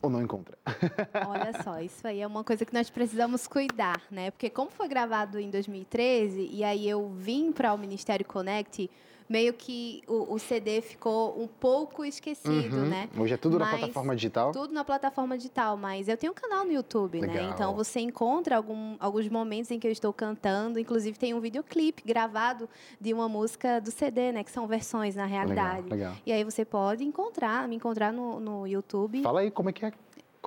Ou 0.00 0.10
não 0.10 0.22
encontra? 0.22 0.56
Olha 1.26 1.62
só, 1.62 1.80
isso 1.80 2.06
aí 2.06 2.20
é 2.20 2.26
uma 2.26 2.44
coisa 2.44 2.64
que 2.64 2.72
nós 2.72 2.88
precisamos 2.88 3.48
cuidar, 3.48 4.00
né? 4.10 4.30
Porque 4.30 4.48
como 4.48 4.70
foi 4.70 4.86
gravado 4.86 5.40
em 5.40 5.50
2013 5.50 6.48
e 6.52 6.62
aí 6.62 6.88
eu 6.88 7.08
vim 7.08 7.50
para 7.50 7.72
o 7.72 7.78
Ministério 7.78 8.24
Connect, 8.24 8.88
meio 9.28 9.52
que 9.52 10.02
o, 10.06 10.34
o 10.34 10.38
CD 10.38 10.80
ficou 10.80 11.40
um 11.40 11.46
pouco 11.46 12.04
esquecido, 12.04 12.76
Uhum. 12.78 12.86
né? 12.88 13.08
Hoje 13.16 13.34
é 13.34 13.36
tudo 13.36 13.58
na 13.58 13.66
Mas 13.66 13.78
plataforma 13.78 14.16
digital? 14.16 14.52
Tudo 14.52 14.72
na 14.72 14.84
plataforma 14.84 15.36
digital, 15.36 15.76
mas 15.76 16.08
eu 16.08 16.16
tenho 16.16 16.32
um 16.32 16.34
canal 16.34 16.64
no 16.64 16.72
YouTube, 16.72 17.20
né? 17.20 17.26
Legal. 17.26 17.50
Então 17.52 17.74
você 17.74 18.00
encontra 18.00 18.56
algum- 18.56 18.96
alguns 18.98 19.28
momentos 19.28 19.70
em 19.70 19.78
que 19.78 19.86
eu 19.86 19.92
estou 19.92 20.12
cantando, 20.12 20.78
inclusive 20.78 21.18
tem 21.18 21.34
um 21.34 21.40
videoclipe 21.40 22.02
gravado 22.04 22.68
de 23.00 23.12
uma 23.12 23.28
música 23.28 23.80
do 23.80 23.90
CD, 23.90 24.32
né? 24.32 24.42
Que 24.42 24.50
são 24.50 24.66
versões 24.66 25.14
na 25.14 25.26
realidade. 25.26 25.82
Legal, 25.82 25.90
legal. 25.98 26.16
E 26.24 26.32
aí 26.32 26.42
você 26.44 26.64
pode 26.64 27.04
encontrar, 27.04 27.68
me 27.68 27.76
encontrar 27.76 28.12
no, 28.12 28.40
no 28.40 28.66
YouTube. 28.66 29.22
Fala 29.22 29.40
aí 29.40 29.50
como 29.50 29.68
é 29.68 29.72
que 29.72 29.84
é, 29.84 29.92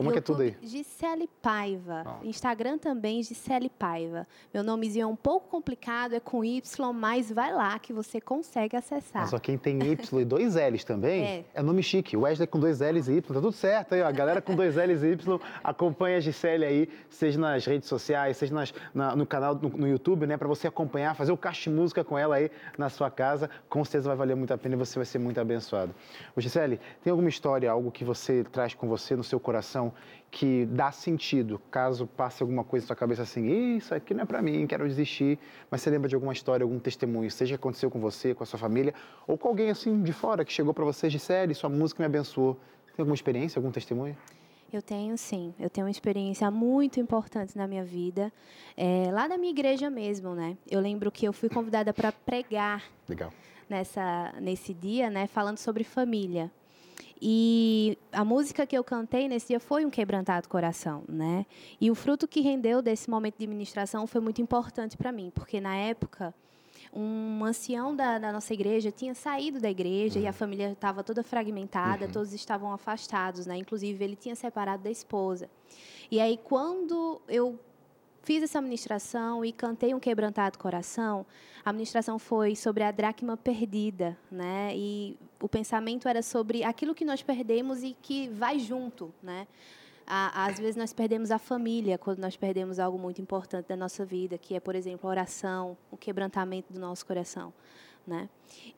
como 0.02 0.10
é 0.10 0.14
que 0.14 0.20
é 0.20 0.22
tudo 0.22 0.41
aí. 0.41 0.49
YouTube, 0.49 0.68
Gisele 0.68 1.30
Paiva. 1.41 2.04
Ó. 2.06 2.26
Instagram 2.26 2.78
também, 2.78 3.22
Gisele 3.24 3.70
Paiva. 3.70 4.28
Meu 4.54 4.64
nomezinho 4.64 5.04
é 5.04 5.08
um 5.08 5.16
pouco 5.16 5.47
complicado, 5.49 6.14
é 6.14 6.20
com 6.20 6.43
Y, 6.43 6.62
mas 6.93 7.32
vai 7.32 7.54
lá 7.54 7.78
que 7.80 7.91
você 7.93 8.20
consegue 8.22 8.76
acessar. 8.76 9.22
Mas 9.22 9.30
só 9.32 9.39
quem 9.39 9.58
tem 9.58 9.80
Y 9.84 10.20
e 10.22 10.26
dois 10.26 10.56
L's 10.56 10.84
também 10.84 11.24
É. 11.24 11.45
é, 11.54 11.62
nome 11.62 11.82
chique. 11.84 12.16
Wesley 12.16 12.47
com 12.47 12.60
dois 12.60 12.80
L's 12.80 13.08
e 13.08 13.14
Y, 13.18 13.22
tá 13.28 13.34
tudo 13.36 13.52
certo 13.52 13.93
aí, 13.95 14.02
ó. 14.02 14.08
A 14.08 14.12
galera 14.12 14.41
com 14.41 14.56
dois 14.56 14.76
L's 14.76 15.04
e 15.04 15.08
Y 15.12 15.39
acompanha 15.64 16.18
a 16.18 16.20
Gisele 16.20 16.66
aí, 16.66 16.89
seja 17.10 17.39
nas 17.39 17.66
redes 17.66 17.88
sociais, 17.88 18.38
seja 18.38 18.54
nas- 18.54 18.74
na- 18.93 19.16
no 19.16 19.26
canal, 19.26 19.56
no, 19.56 19.70
no 19.70 19.88
YouTube, 19.88 20.26
né? 20.28 20.38
Pra 20.38 20.47
você 20.47 20.68
acompanhar, 20.68 21.16
fazer 21.16 21.32
o 21.32 21.38
caixa 21.38 21.70
música 21.70 22.04
com 22.04 22.18
ela 22.18 22.36
aí 22.36 22.49
na 22.78 22.89
sua 22.89 23.10
casa. 23.10 23.49
Com 23.70 23.84
certeza 23.84 24.10
vai 24.10 24.18
valer 24.18 24.36
muito 24.36 24.54
a 24.54 24.58
pena 24.58 24.76
e 24.76 24.78
você 24.78 24.97
vai 24.97 25.06
ser 25.06 25.20
muito 25.20 25.39
abençoado. 25.39 25.93
Ô, 26.36 26.41
Gisele, 26.41 26.80
tem 27.04 27.12
alguma 27.12 27.30
história, 27.30 27.70
algo 27.72 27.91
que 27.91 28.04
você 28.04 28.43
traz 28.43 28.74
com 28.74 28.88
você 28.88 29.16
no 29.16 29.24
seu 29.24 29.39
coração 29.39 29.90
que 30.29 30.65
dá 30.65 30.91
sentido, 30.91 31.61
caso 31.69 32.07
passe 32.07 32.41
alguma 32.41 32.63
coisa 32.63 32.85
na 32.85 32.87
sua 32.87 32.95
cabeça 32.95 33.23
assim, 33.23 33.45
"Ih, 33.47 33.77
isso 33.77 33.93
aqui 33.93 34.13
não 34.13 34.23
é 34.23 34.25
pra 34.25 34.41
mim, 34.41 34.65
quero 34.65 34.87
desistir, 34.87 35.37
mas 35.69 35.81
você 35.81 35.89
lembra 35.89 36.07
de 36.07 36.15
alguma 36.15 36.31
história, 36.31 36.63
algum 36.63 36.79
testemunho, 36.79 37.29
seja 37.29 37.55
que 37.57 37.61
aconteceu 37.61 37.91
com 37.91 37.99
você, 37.99 38.33
com 38.33 38.43
a 38.43 38.45
sua 38.45 38.57
família, 38.57 38.93
ou 39.27 39.37
com 39.37 39.49
alguém 39.49 39.69
assim 39.69 40.01
de 40.01 40.13
fora 40.13 40.45
que 40.45 40.53
chegou 40.53 40.73
pra 40.73 40.85
você 40.85 41.09
de 41.09 41.19
série, 41.19 41.53
sua 41.53 41.69
música 41.69 42.01
me 42.01 42.05
abençoou. 42.05 42.55
Tem 42.95 43.03
alguma 43.03 43.15
experiência, 43.15 43.59
algum 43.59 43.71
testemunho? 43.71 44.15
Eu 44.71 44.81
tenho 44.81 45.17
sim, 45.17 45.53
eu 45.59 45.69
tenho 45.69 45.85
uma 45.85 45.91
experiência 45.91 46.49
muito 46.49 46.97
importante 46.97 47.57
na 47.57 47.67
minha 47.67 47.83
vida, 47.83 48.31
é, 48.77 49.09
lá 49.11 49.27
da 49.27 49.37
minha 49.37 49.51
igreja 49.51 49.89
mesmo, 49.89 50.33
né? 50.33 50.55
Eu 50.69 50.79
lembro 50.79 51.11
que 51.11 51.27
eu 51.27 51.33
fui 51.33 51.49
convidada 51.49 51.93
para 51.93 52.09
pregar 52.13 52.81
Legal. 53.09 53.33
nessa 53.69 54.33
nesse 54.39 54.73
dia, 54.73 55.09
né, 55.09 55.27
falando 55.27 55.57
sobre 55.57 55.83
família. 55.83 56.49
E 57.22 57.99
a 58.11 58.26
música 58.26 58.65
que 58.65 58.76
eu 58.76 58.84
cantei 58.84 59.28
nesse 59.28 59.49
dia 59.49 59.59
foi 59.59 59.86
um 59.86 59.91
quebrantado 59.91 60.49
coração, 60.49 61.03
né? 61.07 61.45
E 61.80 61.91
o 61.91 61.95
fruto 61.95 62.28
que 62.28 62.41
rendeu 62.41 62.82
desse 62.82 63.09
momento 63.09 63.38
de 63.38 63.45
ministração 63.45 64.07
foi 64.07 64.19
muito 64.19 64.41
importante 64.41 64.97
para 64.97 65.11
mim, 65.11 65.32
porque 65.36 65.61
na 65.61 65.76
época 65.76 66.34
um 66.91 67.45
ancião 67.45 67.95
da, 67.95 68.17
da 68.17 68.32
nossa 68.32 68.53
igreja 68.53 68.91
tinha 68.91 69.13
saído 69.13 69.59
da 69.59 69.69
igreja 69.69 70.19
e 70.19 70.26
a 70.26 70.34
família 70.34 70.72
estava 70.72 71.03
toda 71.03 71.24
fragmentada, 71.24 72.07
todos 72.07 72.34
estavam 72.34 72.74
afastados, 72.74 73.45
né? 73.45 73.55
Inclusive 73.55 74.03
ele 74.03 74.15
tinha 74.15 74.36
separado 74.36 74.84
da 74.84 74.89
esposa. 74.89 75.47
E 76.09 76.19
aí 76.19 76.38
quando 76.43 77.22
eu 77.30 77.59
fiz 78.24 78.43
essa 78.43 78.61
ministração 78.61 79.43
e 79.43 79.51
cantei 79.51 79.93
um 79.93 79.99
quebrantado 79.99 80.57
coração, 80.57 81.26
a 81.63 81.74
ministração 81.74 82.17
foi 82.19 82.55
sobre 82.55 82.84
a 82.84 82.91
dracma 82.91 83.36
perdida, 83.38 84.17
né? 84.32 84.76
E 84.76 85.17
o 85.39 85.47
pensamento 85.47 86.07
era 86.07 86.22
sobre 86.22 86.63
aquilo 86.63 86.95
que 86.95 87.05
nós 87.05 87.22
perdemos 87.22 87.84
e 87.84 87.95
que 88.01 88.28
vai 88.30 88.59
junto, 88.59 89.13
né? 89.22 89.47
Às 90.05 90.59
vezes 90.59 90.76
nós 90.76 90.91
perdemos 90.91 91.32
a 91.32 91.39
família 91.39 91.97
quando 91.97 92.19
nós 92.19 92.36
perdemos 92.36 92.80
algo 92.80 92.97
muito 92.97 93.22
importante 93.22 93.67
da 93.67 93.78
nossa 93.78 94.03
vida, 94.03 94.38
que 94.38 94.55
é, 94.55 94.59
por 94.59 94.76
exemplo, 94.76 95.07
a 95.07 95.11
oração, 95.11 95.78
o 95.89 95.95
quebrantamento 95.95 96.74
do 96.74 96.80
nosso 96.80 97.05
coração, 97.05 97.53
né? 98.05 98.28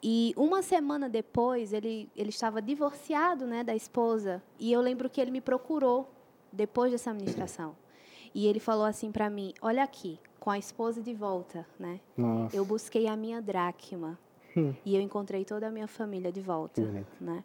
E 0.02 0.34
uma 0.38 0.62
semana 0.62 1.10
depois 1.10 1.74
ele 1.74 2.10
ele 2.16 2.30
estava 2.30 2.62
divorciado, 2.62 3.48
né, 3.48 3.64
da 3.64 3.76
esposa, 3.76 4.44
e 4.60 4.72
eu 4.72 4.80
lembro 4.82 5.10
que 5.10 5.20
ele 5.20 5.32
me 5.32 5.42
procurou 5.42 6.08
depois 6.52 6.92
dessa 6.92 7.12
ministração. 7.14 7.83
E 8.34 8.48
ele 8.48 8.60
falou 8.60 8.86
assim 8.86 9.12
para 9.12 9.30
mim: 9.30 9.54
"Olha 9.62 9.84
aqui, 9.84 10.20
com 10.40 10.50
a 10.50 10.58
esposa 10.58 11.02
de 11.02 11.14
volta, 11.14 11.66
né? 11.80 12.02
Nossa. 12.18 12.54
Eu 12.54 12.66
busquei 12.66 13.08
a 13.08 13.16
minha 13.16 13.42
dracma. 13.42 14.20
Hum. 14.58 14.74
E 14.86 14.94
eu 14.94 15.02
encontrei 15.02 15.46
toda 15.46 15.68
a 15.68 15.72
minha 15.72 15.88
família 15.88 16.32
de 16.34 16.42
volta, 16.42 16.82
né? 17.20 17.44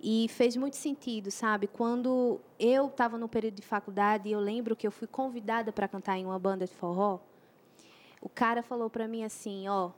E 0.00 0.28
fez 0.28 0.54
muito 0.54 0.76
sentido, 0.76 1.30
sabe? 1.30 1.66
Quando 1.66 2.38
eu 2.58 2.88
estava 2.88 3.16
no 3.16 3.28
período 3.28 3.54
de 3.54 3.66
faculdade, 3.66 4.30
eu 4.30 4.38
lembro 4.38 4.76
que 4.76 4.86
eu 4.86 4.92
fui 4.92 5.08
convidada 5.08 5.72
para 5.72 5.88
cantar 5.88 6.18
em 6.18 6.26
uma 6.26 6.38
banda 6.38 6.66
de 6.66 6.74
forró. 6.74 7.18
O 8.20 8.28
cara 8.28 8.62
falou 8.62 8.90
para 8.90 9.08
mim 9.08 9.24
assim, 9.24 9.66
ó, 9.66 9.90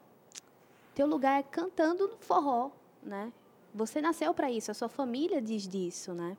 teu 0.94 1.06
lugar 1.06 1.40
é 1.40 1.42
cantando 1.42 2.06
no 2.06 2.16
forró, 2.18 2.70
né? 3.02 3.32
Você 3.74 4.00
nasceu 4.00 4.32
para 4.32 4.50
isso, 4.50 4.70
a 4.70 4.74
sua 4.74 4.88
família 4.88 5.42
diz 5.42 5.66
disso, 5.66 6.14
né? 6.14 6.38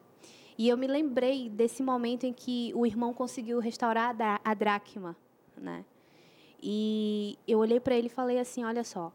E 0.57 0.67
eu 0.67 0.77
me 0.77 0.87
lembrei 0.87 1.49
desse 1.49 1.83
momento 1.83 2.25
em 2.25 2.33
que 2.33 2.71
o 2.75 2.85
irmão 2.85 3.13
conseguiu 3.13 3.59
restaurar 3.59 4.15
a 4.43 4.53
dracma, 4.53 5.15
né? 5.55 5.85
E 6.61 7.37
eu 7.47 7.59
olhei 7.59 7.79
para 7.79 7.95
ele 7.95 8.07
e 8.07 8.09
falei 8.09 8.39
assim, 8.39 8.63
olha 8.63 8.83
só, 8.83 9.11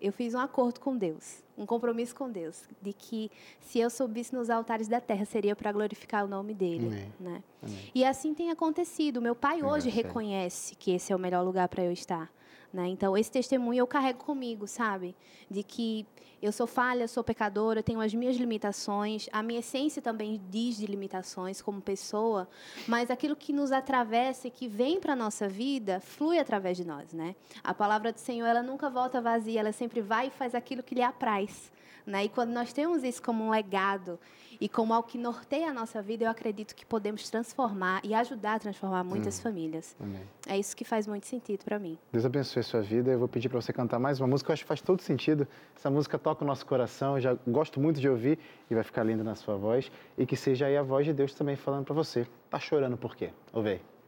eu 0.00 0.12
fiz 0.12 0.34
um 0.34 0.38
acordo 0.38 0.80
com 0.80 0.96
Deus, 0.96 1.42
um 1.58 1.66
compromisso 1.66 2.14
com 2.14 2.30
Deus, 2.30 2.66
de 2.80 2.94
que 2.94 3.30
se 3.60 3.78
eu 3.78 3.90
subisse 3.90 4.34
nos 4.34 4.48
altares 4.48 4.88
da 4.88 4.98
terra 4.98 5.26
seria 5.26 5.54
para 5.54 5.70
glorificar 5.70 6.24
o 6.24 6.28
nome 6.28 6.54
dele, 6.54 6.86
Amém. 6.86 7.12
né? 7.20 7.42
Amém. 7.62 7.90
E 7.94 8.02
assim 8.02 8.32
tem 8.32 8.50
acontecido. 8.50 9.20
Meu 9.20 9.34
pai 9.34 9.62
hoje 9.62 9.90
reconhece 9.90 10.74
que 10.74 10.92
esse 10.92 11.12
é 11.12 11.16
o 11.16 11.18
melhor 11.18 11.44
lugar 11.44 11.68
para 11.68 11.84
eu 11.84 11.92
estar. 11.92 12.32
Né? 12.72 12.88
Então, 12.88 13.16
esse 13.16 13.30
testemunho 13.30 13.80
eu 13.80 13.86
carrego 13.86 14.20
comigo, 14.20 14.66
sabe? 14.66 15.16
De 15.50 15.62
que 15.62 16.06
eu 16.40 16.52
sou 16.52 16.66
falha, 16.66 17.06
sou 17.08 17.22
pecadora, 17.22 17.82
tenho 17.82 18.00
as 18.00 18.14
minhas 18.14 18.36
limitações, 18.36 19.28
a 19.32 19.42
minha 19.42 19.60
essência 19.60 20.00
também 20.00 20.40
diz 20.48 20.76
de 20.76 20.86
limitações 20.86 21.60
como 21.60 21.82
pessoa, 21.82 22.48
mas 22.88 23.10
aquilo 23.10 23.36
que 23.36 23.52
nos 23.52 23.72
atravessa 23.72 24.48
e 24.48 24.50
que 24.50 24.68
vem 24.68 25.00
para 25.00 25.12
a 25.12 25.16
nossa 25.16 25.48
vida 25.48 26.00
flui 26.00 26.38
através 26.38 26.76
de 26.76 26.84
nós, 26.86 27.12
né? 27.12 27.34
A 27.62 27.74
palavra 27.74 28.12
do 28.12 28.18
Senhor, 28.18 28.46
ela 28.46 28.62
nunca 28.62 28.88
volta 28.88 29.20
vazia, 29.20 29.60
ela 29.60 29.72
sempre 29.72 30.00
vai 30.00 30.28
e 30.28 30.30
faz 30.30 30.54
aquilo 30.54 30.82
que 30.82 30.94
lhe 30.94 31.02
apraz. 31.02 31.70
Né? 32.06 32.24
E 32.24 32.28
quando 32.28 32.50
nós 32.50 32.72
temos 32.72 33.04
isso 33.04 33.22
como 33.22 33.44
um 33.44 33.50
legado 33.50 34.18
e 34.60 34.68
como 34.68 34.92
algo 34.92 35.08
que 35.08 35.16
norteia 35.16 35.70
a 35.70 35.72
nossa 35.72 36.02
vida, 36.02 36.24
eu 36.24 36.30
acredito 36.30 36.74
que 36.74 36.84
podemos 36.84 37.28
transformar 37.30 38.00
e 38.04 38.12
ajudar 38.12 38.54
a 38.54 38.58
transformar 38.58 39.02
muitas 39.02 39.38
hum. 39.38 39.42
famílias. 39.42 39.96
Amém. 39.98 40.22
É 40.46 40.58
isso 40.58 40.76
que 40.76 40.84
faz 40.84 41.06
muito 41.06 41.26
sentido 41.26 41.64
para 41.64 41.78
mim. 41.78 41.96
Deus 42.12 42.24
abençoe 42.24 42.60
a 42.60 42.64
sua 42.64 42.82
vida. 42.82 43.10
Eu 43.10 43.18
vou 43.18 43.28
pedir 43.28 43.48
para 43.48 43.60
você 43.60 43.72
cantar 43.72 43.98
mais 43.98 44.20
uma 44.20 44.26
música 44.26 44.50
eu 44.50 44.52
acho 44.52 44.62
que 44.62 44.68
faz 44.68 44.82
todo 44.82 45.00
sentido. 45.00 45.48
Essa 45.74 45.90
música 45.90 46.18
toca 46.18 46.44
o 46.44 46.46
nosso 46.46 46.66
coração, 46.66 47.16
eu 47.16 47.20
já 47.20 47.36
gosto 47.46 47.80
muito 47.80 48.00
de 48.00 48.08
ouvir 48.08 48.38
e 48.70 48.74
vai 48.74 48.84
ficar 48.84 49.02
linda 49.04 49.24
na 49.24 49.34
sua 49.34 49.56
voz. 49.56 49.90
E 50.18 50.26
que 50.26 50.36
seja 50.36 50.66
aí 50.66 50.76
a 50.76 50.82
voz 50.82 51.06
de 51.06 51.12
Deus 51.12 51.32
também 51.32 51.56
falando 51.56 51.84
para 51.84 51.94
você. 51.94 52.26
Tá 52.50 52.58
chorando 52.58 52.96
por 52.96 53.16
quê? 53.16 53.30
Ouve 53.52 53.70
aí. 53.70 53.99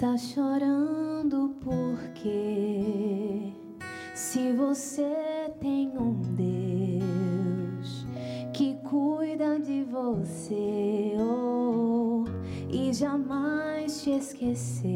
Tá 0.00 0.16
chorando 0.16 1.54
porque 1.62 3.52
se 4.14 4.50
você 4.52 5.52
tem 5.60 5.92
um 5.98 6.14
Deus 6.38 8.06
que 8.50 8.76
cuida 8.76 9.60
de 9.60 9.84
você 9.84 11.14
oh, 11.20 12.24
e 12.70 12.94
jamais 12.94 14.02
te 14.02 14.12
esqueceu, 14.12 14.90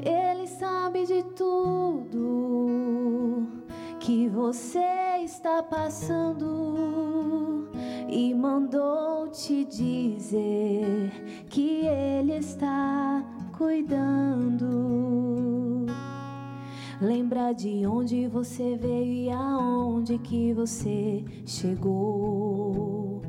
Ele 0.00 0.46
sabe 0.46 1.04
de 1.04 1.22
tudo 1.34 3.46
que 4.00 4.26
você 4.26 5.18
está 5.22 5.62
passando 5.62 7.02
e 8.08 8.34
mandou 8.34 9.28
te 9.28 9.64
dizer 9.64 11.12
que 11.52 11.86
Ele 11.86 12.38
está 12.38 13.22
cuidando. 13.58 14.66
Lembra 16.98 17.52
de 17.52 17.86
onde 17.86 18.26
você 18.26 18.74
veio 18.76 19.12
e 19.12 19.30
aonde 19.30 20.18
que 20.18 20.54
você 20.54 21.22
chegou. 21.44 23.20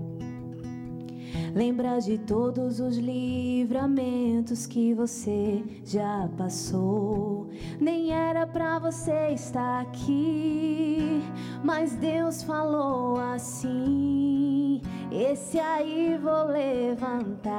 Lembra 1.54 2.00
de 2.00 2.18
todos 2.18 2.80
os 2.80 2.98
livramentos 2.98 4.66
que 4.66 4.94
você 4.94 5.62
já 5.84 6.30
passou. 6.38 7.50
Nem 7.80 8.12
era 8.12 8.48
para 8.48 8.80
você 8.80 9.34
estar 9.34 9.82
aqui, 9.82 11.22
mas 11.62 11.98
Deus 11.98 12.42
falou 12.42 13.20
assim: 13.20 14.43
Esse 15.12 15.60
aí 15.60 16.18
vou 16.18 16.46
levantar. 16.46 17.54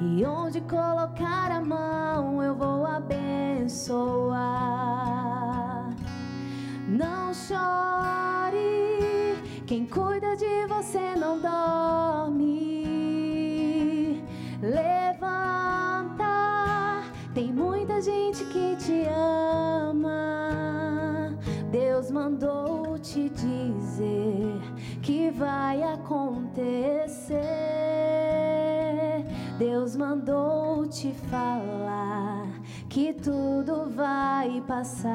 E 0.00 0.24
onde 0.24 0.60
colocar 0.62 1.50
a 1.50 1.60
mão 1.64 2.42
eu 2.42 2.54
vou 2.54 2.84
abençoar. 2.86 3.96
Não 6.88 7.32
chore, 7.32 8.56
quem 9.66 9.86
cuida 9.86 10.36
de 10.36 10.66
você 10.66 11.14
não 11.16 11.40
dorme. 11.40 12.76
Levanta, 14.60 16.24
tem 17.34 17.52
muita 17.52 18.00
gente 18.00 18.44
que 18.46 18.76
te 18.76 19.06
ama. 19.08 20.06
Deus 21.70 22.10
mandou 22.10 22.75
te 23.06 23.28
dizer 23.28 24.60
que 25.00 25.30
vai 25.30 25.80
acontecer. 25.84 27.36
Deus 29.58 29.94
mandou 29.96 30.86
te 30.88 31.12
falar 31.30 32.48
que 32.88 33.12
tudo 33.12 33.88
vai 33.90 34.60
passar. 34.66 35.14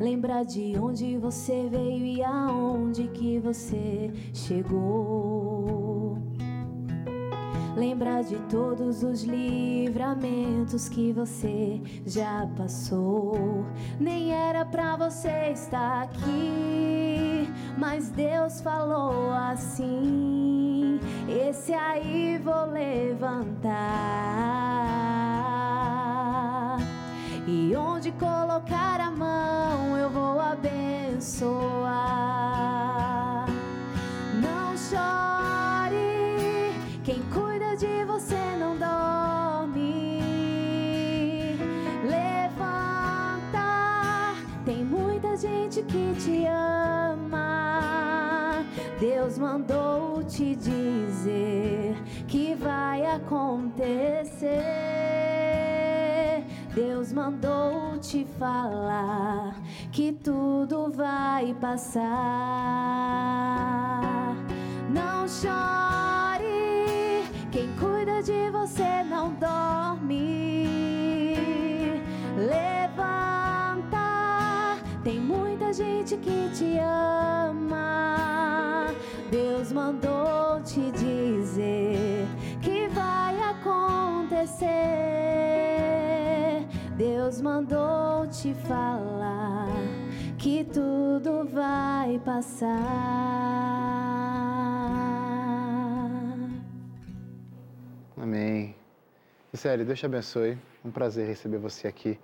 Lembra 0.00 0.42
de 0.42 0.74
onde 0.78 1.18
você 1.18 1.68
veio 1.70 2.06
e 2.06 2.24
aonde 2.24 3.08
que 3.08 3.38
você 3.38 4.10
chegou. 4.32 6.01
Lembra 7.76 8.22
de 8.22 8.36
todos 8.50 9.02
os 9.02 9.22
livramentos 9.22 10.88
que 10.88 11.12
você 11.12 11.80
já 12.06 12.48
passou. 12.56 13.64
Nem 13.98 14.32
era 14.32 14.64
pra 14.64 14.96
você 14.96 15.50
estar 15.52 16.02
aqui, 16.02 17.48
mas 17.78 18.10
Deus 18.10 18.60
falou 18.60 19.30
assim 19.32 21.00
esse 21.28 21.72
aí 21.72 22.38
vou 22.38 22.66
levantar. 22.66 23.72
E 27.46 27.74
onde 27.76 28.12
colocar 28.12 29.00
a 29.00 29.10
mão 29.10 29.96
eu 29.96 30.10
vou 30.10 30.40
abençoar. 30.40 31.86
Não 34.40 34.76
chore, 34.76 35.61
você 38.12 38.36
não 38.58 38.76
dorme. 38.76 40.20
Levanta, 42.04 43.64
tem 44.66 44.84
muita 44.84 45.34
gente 45.36 45.82
que 45.82 46.14
te 46.16 46.44
ama. 46.46 48.64
Deus 49.00 49.38
mandou 49.38 50.22
te 50.24 50.54
dizer 50.54 51.96
que 52.28 52.54
vai 52.54 53.06
acontecer. 53.06 54.60
Deus 56.74 57.10
mandou 57.12 57.98
te 57.98 58.26
falar 58.38 59.56
que 59.90 60.12
tudo 60.12 60.92
vai 60.92 61.54
passar. 61.54 62.02
Não 64.90 65.26
chore, 65.26 66.31
de 68.22 68.50
você 68.50 69.02
não 69.02 69.34
dorme. 69.34 70.66
Levanta, 72.36 73.98
tem 75.02 75.18
muita 75.18 75.72
gente 75.72 76.16
que 76.18 76.48
te 76.54 76.78
ama. 76.78 78.06
Deus 79.30 79.72
mandou 79.72 80.60
te 80.62 80.92
dizer 80.92 82.28
que 82.60 82.86
vai 82.88 83.40
acontecer. 83.42 84.68
Deus 86.96 87.40
mandou 87.40 88.28
te 88.28 88.54
falar 88.54 89.68
que 90.38 90.62
tudo 90.64 91.44
vai 91.52 92.20
passar. 92.24 93.42
Amém. 98.22 98.72
Gisele, 99.52 99.84
Deus 99.84 99.98
te 99.98 100.06
abençoe. 100.06 100.56
Um 100.84 100.92
prazer 100.92 101.26
receber 101.26 101.58
você 101.58 101.88
aqui 101.88 102.20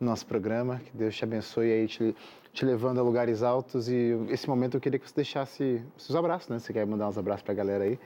no 0.00 0.08
nosso 0.10 0.26
programa. 0.26 0.80
Que 0.80 0.90
Deus 0.96 1.14
te 1.14 1.22
abençoe 1.22 1.70
aí, 1.70 1.86
te, 1.86 2.16
te 2.52 2.64
levando 2.64 2.98
a 2.98 3.02
lugares 3.04 3.44
altos. 3.44 3.88
E 3.88 4.10
esse 4.28 4.48
momento 4.48 4.76
eu 4.76 4.80
queria 4.80 4.98
que 4.98 5.08
você 5.08 5.14
deixasse 5.14 5.80
os 5.96 6.02
seus 6.02 6.16
abraços, 6.16 6.48
né? 6.48 6.58
Você 6.58 6.72
quer 6.72 6.84
mandar 6.84 7.08
uns 7.08 7.16
abraços 7.16 7.42
para 7.42 7.52
a 7.52 7.54
galera 7.54 7.84
aí. 7.84 7.96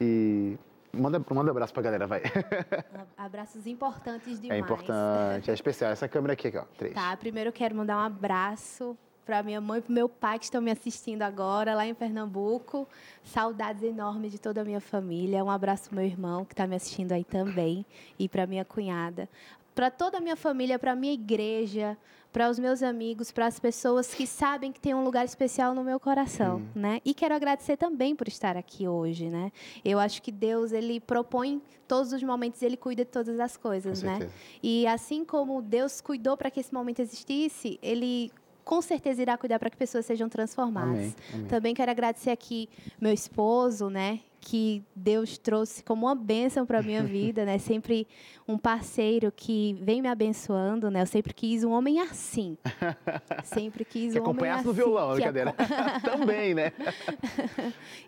E 0.00 0.58
manda, 0.92 1.20
manda 1.20 1.48
um 1.48 1.50
abraço 1.52 1.72
para 1.72 1.82
a 1.82 1.84
galera, 1.84 2.06
vai. 2.08 2.20
Abraços 3.16 3.68
importantes 3.68 4.40
demais. 4.40 4.60
É 4.60 4.64
importante, 4.64 5.52
é 5.52 5.54
especial. 5.54 5.92
Essa 5.92 6.08
câmera 6.08 6.32
aqui, 6.32 6.52
ó, 6.56 6.64
três. 6.76 6.94
Tá, 6.94 7.16
primeiro 7.16 7.50
eu 7.50 7.52
quero 7.52 7.76
mandar 7.76 7.96
um 7.96 8.06
abraço 8.06 8.98
para 9.28 9.42
minha 9.42 9.60
mãe 9.60 9.78
e 9.78 9.82
para 9.82 9.92
meu 9.92 10.08
pai 10.08 10.38
que 10.38 10.46
estão 10.46 10.62
me 10.62 10.70
assistindo 10.70 11.20
agora 11.20 11.74
lá 11.74 11.86
em 11.86 11.92
Pernambuco. 11.92 12.88
Saudades 13.22 13.82
enormes 13.82 14.32
de 14.32 14.38
toda 14.38 14.62
a 14.62 14.64
minha 14.64 14.80
família. 14.80 15.44
Um 15.44 15.50
abraço 15.50 15.94
meu 15.94 16.02
irmão 16.02 16.46
que 16.46 16.54
está 16.54 16.66
me 16.66 16.74
assistindo 16.74 17.12
aí 17.12 17.24
também 17.24 17.84
e 18.18 18.26
para 18.26 18.46
minha 18.46 18.64
cunhada. 18.64 19.28
Para 19.74 19.90
toda 19.90 20.16
a 20.16 20.20
minha 20.22 20.34
família, 20.34 20.78
para 20.78 20.96
minha 20.96 21.12
igreja, 21.12 21.94
para 22.32 22.48
os 22.48 22.58
meus 22.58 22.82
amigos, 22.82 23.30
para 23.30 23.44
as 23.44 23.60
pessoas 23.60 24.14
que 24.14 24.26
sabem 24.26 24.72
que 24.72 24.80
tem 24.80 24.94
um 24.94 25.04
lugar 25.04 25.26
especial 25.26 25.74
no 25.74 25.84
meu 25.84 26.00
coração, 26.00 26.56
hum. 26.56 26.66
né? 26.74 27.00
E 27.04 27.12
quero 27.12 27.34
agradecer 27.34 27.76
também 27.76 28.16
por 28.16 28.28
estar 28.28 28.56
aqui 28.56 28.88
hoje, 28.88 29.28
né? 29.28 29.52
Eu 29.84 29.98
acho 29.98 30.22
que 30.22 30.32
Deus 30.32 30.72
ele 30.72 31.00
propõe 31.00 31.60
todos 31.86 32.14
os 32.14 32.22
momentos, 32.22 32.62
ele 32.62 32.78
cuida 32.78 33.04
de 33.04 33.10
todas 33.10 33.38
as 33.38 33.58
coisas, 33.58 34.02
né? 34.02 34.30
E 34.62 34.86
assim 34.86 35.22
como 35.22 35.60
Deus 35.60 36.00
cuidou 36.00 36.34
para 36.34 36.50
que 36.50 36.60
esse 36.60 36.72
momento 36.72 37.00
existisse, 37.00 37.78
ele 37.82 38.32
com 38.68 38.82
certeza 38.82 39.22
irá 39.22 39.38
cuidar 39.38 39.58
para 39.58 39.70
que 39.70 39.78
pessoas 39.78 40.04
sejam 40.04 40.28
transformadas. 40.28 40.90
Amém, 40.90 41.14
amém. 41.32 41.46
Também 41.46 41.74
quero 41.74 41.90
agradecer 41.90 42.30
aqui 42.30 42.68
meu 43.00 43.14
esposo, 43.14 43.88
né, 43.88 44.20
que 44.40 44.82
Deus 44.94 45.38
trouxe 45.38 45.82
como 45.82 46.06
uma 46.06 46.14
bênção 46.14 46.64
para 46.64 46.78
a 46.78 46.82
minha 46.82 47.02
vida, 47.04 47.44
né? 47.44 47.58
Sempre 47.58 48.06
um 48.46 48.56
parceiro 48.56 49.30
que 49.34 49.76
vem 49.82 50.00
me 50.00 50.08
abençoando, 50.08 50.90
né? 50.90 51.02
Eu 51.02 51.06
sempre 51.06 51.34
quis 51.34 51.64
um 51.64 51.70
homem 51.70 52.00
assim. 52.00 52.56
Sempre 53.44 53.84
quis 53.84 54.14
que 54.14 54.20
um 54.20 54.30
homem 54.30 54.50
assim. 54.50 54.66
no 54.66 54.72
violão, 54.72 55.12
brincadeira. 55.12 55.52
Também, 56.02 56.54
né? 56.54 56.72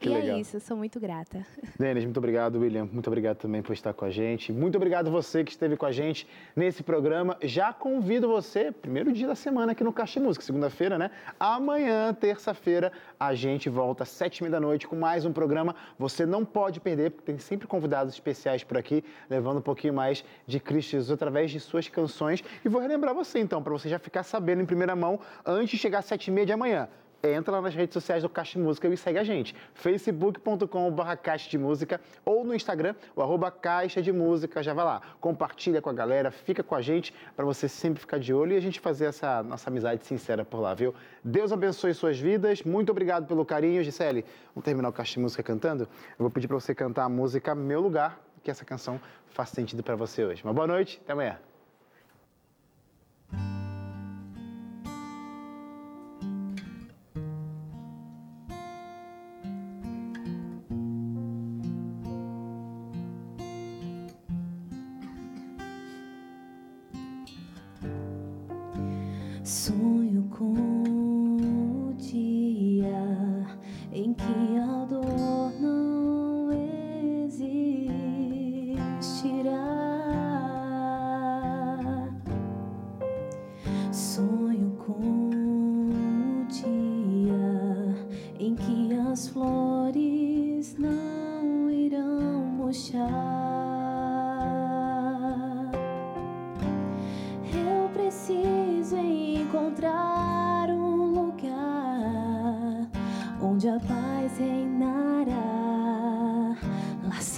e 0.00 0.08
é 0.08 0.10
legal. 0.10 0.36
é 0.36 0.40
isso, 0.40 0.58
sou 0.60 0.76
muito 0.76 0.98
grata. 0.98 1.46
Denis, 1.78 2.04
muito 2.04 2.16
obrigado, 2.16 2.58
William. 2.58 2.88
Muito 2.90 3.06
obrigado 3.06 3.36
também 3.36 3.62
por 3.62 3.72
estar 3.72 3.92
com 3.92 4.04
a 4.04 4.10
gente. 4.10 4.52
Muito 4.52 4.76
obrigado 4.76 5.10
você 5.10 5.44
que 5.44 5.50
esteve 5.50 5.76
com 5.76 5.86
a 5.86 5.92
gente 5.92 6.26
nesse 6.56 6.82
programa. 6.82 7.36
Já 7.42 7.72
convido 7.72 8.28
você, 8.28 8.72
primeiro 8.72 9.12
dia 9.12 9.26
da 9.26 9.34
semana 9.34 9.72
aqui 9.72 9.84
no 9.84 9.92
Caixa 9.92 10.20
Música, 10.20 10.44
segunda-feira, 10.44 10.98
né? 10.98 11.10
Amanhã, 11.38 12.14
terça-feira, 12.14 12.92
a 13.18 13.34
gente 13.34 13.68
volta 13.68 14.04
às 14.04 14.08
sete 14.08 14.38
e 14.38 14.42
meia 14.42 14.52
da 14.52 14.60
noite 14.60 14.86
com 14.86 14.96
mais 14.96 15.24
um 15.24 15.32
programa. 15.32 15.74
Você 15.98 16.19
não 16.26 16.44
pode 16.44 16.80
perder, 16.80 17.10
porque 17.10 17.32
tem 17.32 17.38
sempre 17.38 17.66
convidados 17.66 18.12
especiais 18.14 18.64
por 18.64 18.76
aqui, 18.76 19.04
levando 19.28 19.58
um 19.58 19.62
pouquinho 19.62 19.94
mais 19.94 20.24
de 20.46 20.60
Cristo 20.60 20.92
Jesus 20.92 21.10
através 21.10 21.50
de 21.50 21.60
suas 21.60 21.88
canções. 21.88 22.42
E 22.64 22.68
vou 22.68 22.80
relembrar 22.80 23.14
você 23.14 23.38
então, 23.38 23.62
para 23.62 23.72
você 23.72 23.88
já 23.88 23.98
ficar 23.98 24.22
sabendo 24.22 24.62
em 24.62 24.66
primeira 24.66 24.94
mão, 24.96 25.20
antes 25.44 25.70
de 25.70 25.78
chegar 25.78 26.00
às 26.00 26.04
sete 26.04 26.28
e 26.28 26.30
meia 26.30 26.46
de 26.46 26.52
amanhã 26.52 26.88
entra 27.22 27.52
lá 27.52 27.60
nas 27.60 27.74
redes 27.74 27.94
sociais 27.94 28.22
do 28.22 28.28
Caixa 28.28 28.58
de 28.58 28.64
Música 28.64 28.88
e 28.88 28.96
segue 28.96 29.18
a 29.18 29.24
gente. 29.24 29.54
facebook.com.br 29.74 31.16
Caixa 31.22 31.50
de 31.50 31.58
Música 31.58 32.00
ou 32.24 32.44
no 32.44 32.54
Instagram, 32.54 32.94
o 33.14 33.22
arroba 33.22 33.50
Caixa 33.50 34.00
de 34.00 34.12
Música, 34.12 34.62
já 34.62 34.72
vai 34.72 34.84
lá. 34.84 35.00
Compartilha 35.20 35.82
com 35.82 35.90
a 35.90 35.92
galera, 35.92 36.30
fica 36.30 36.62
com 36.62 36.74
a 36.74 36.80
gente 36.80 37.14
para 37.36 37.44
você 37.44 37.68
sempre 37.68 38.00
ficar 38.00 38.18
de 38.18 38.32
olho 38.32 38.52
e 38.52 38.56
a 38.56 38.60
gente 38.60 38.80
fazer 38.80 39.06
essa 39.06 39.42
nossa 39.42 39.70
amizade 39.70 40.06
sincera 40.06 40.44
por 40.44 40.60
lá, 40.60 40.74
viu? 40.74 40.94
Deus 41.22 41.52
abençoe 41.52 41.92
suas 41.94 42.18
vidas, 42.18 42.62
muito 42.62 42.90
obrigado 42.90 43.26
pelo 43.26 43.44
carinho. 43.44 43.82
Gisele, 43.82 44.24
vamos 44.54 44.64
terminar 44.64 44.88
o 44.88 44.92
Caixa 44.92 45.14
de 45.14 45.20
Música 45.20 45.42
cantando? 45.42 45.84
Eu 45.84 46.18
vou 46.18 46.30
pedir 46.30 46.48
para 46.48 46.58
você 46.58 46.74
cantar 46.74 47.04
a 47.04 47.08
música 47.08 47.54
Meu 47.54 47.80
Lugar, 47.80 48.20
que 48.42 48.50
essa 48.50 48.64
canção 48.64 49.00
faz 49.28 49.50
sentido 49.50 49.82
para 49.82 49.96
você 49.96 50.24
hoje. 50.24 50.42
Uma 50.42 50.52
boa 50.52 50.66
noite, 50.66 51.00
até 51.04 51.12
amanhã. 51.12 51.38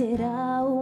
Abraçar 0.02 0.81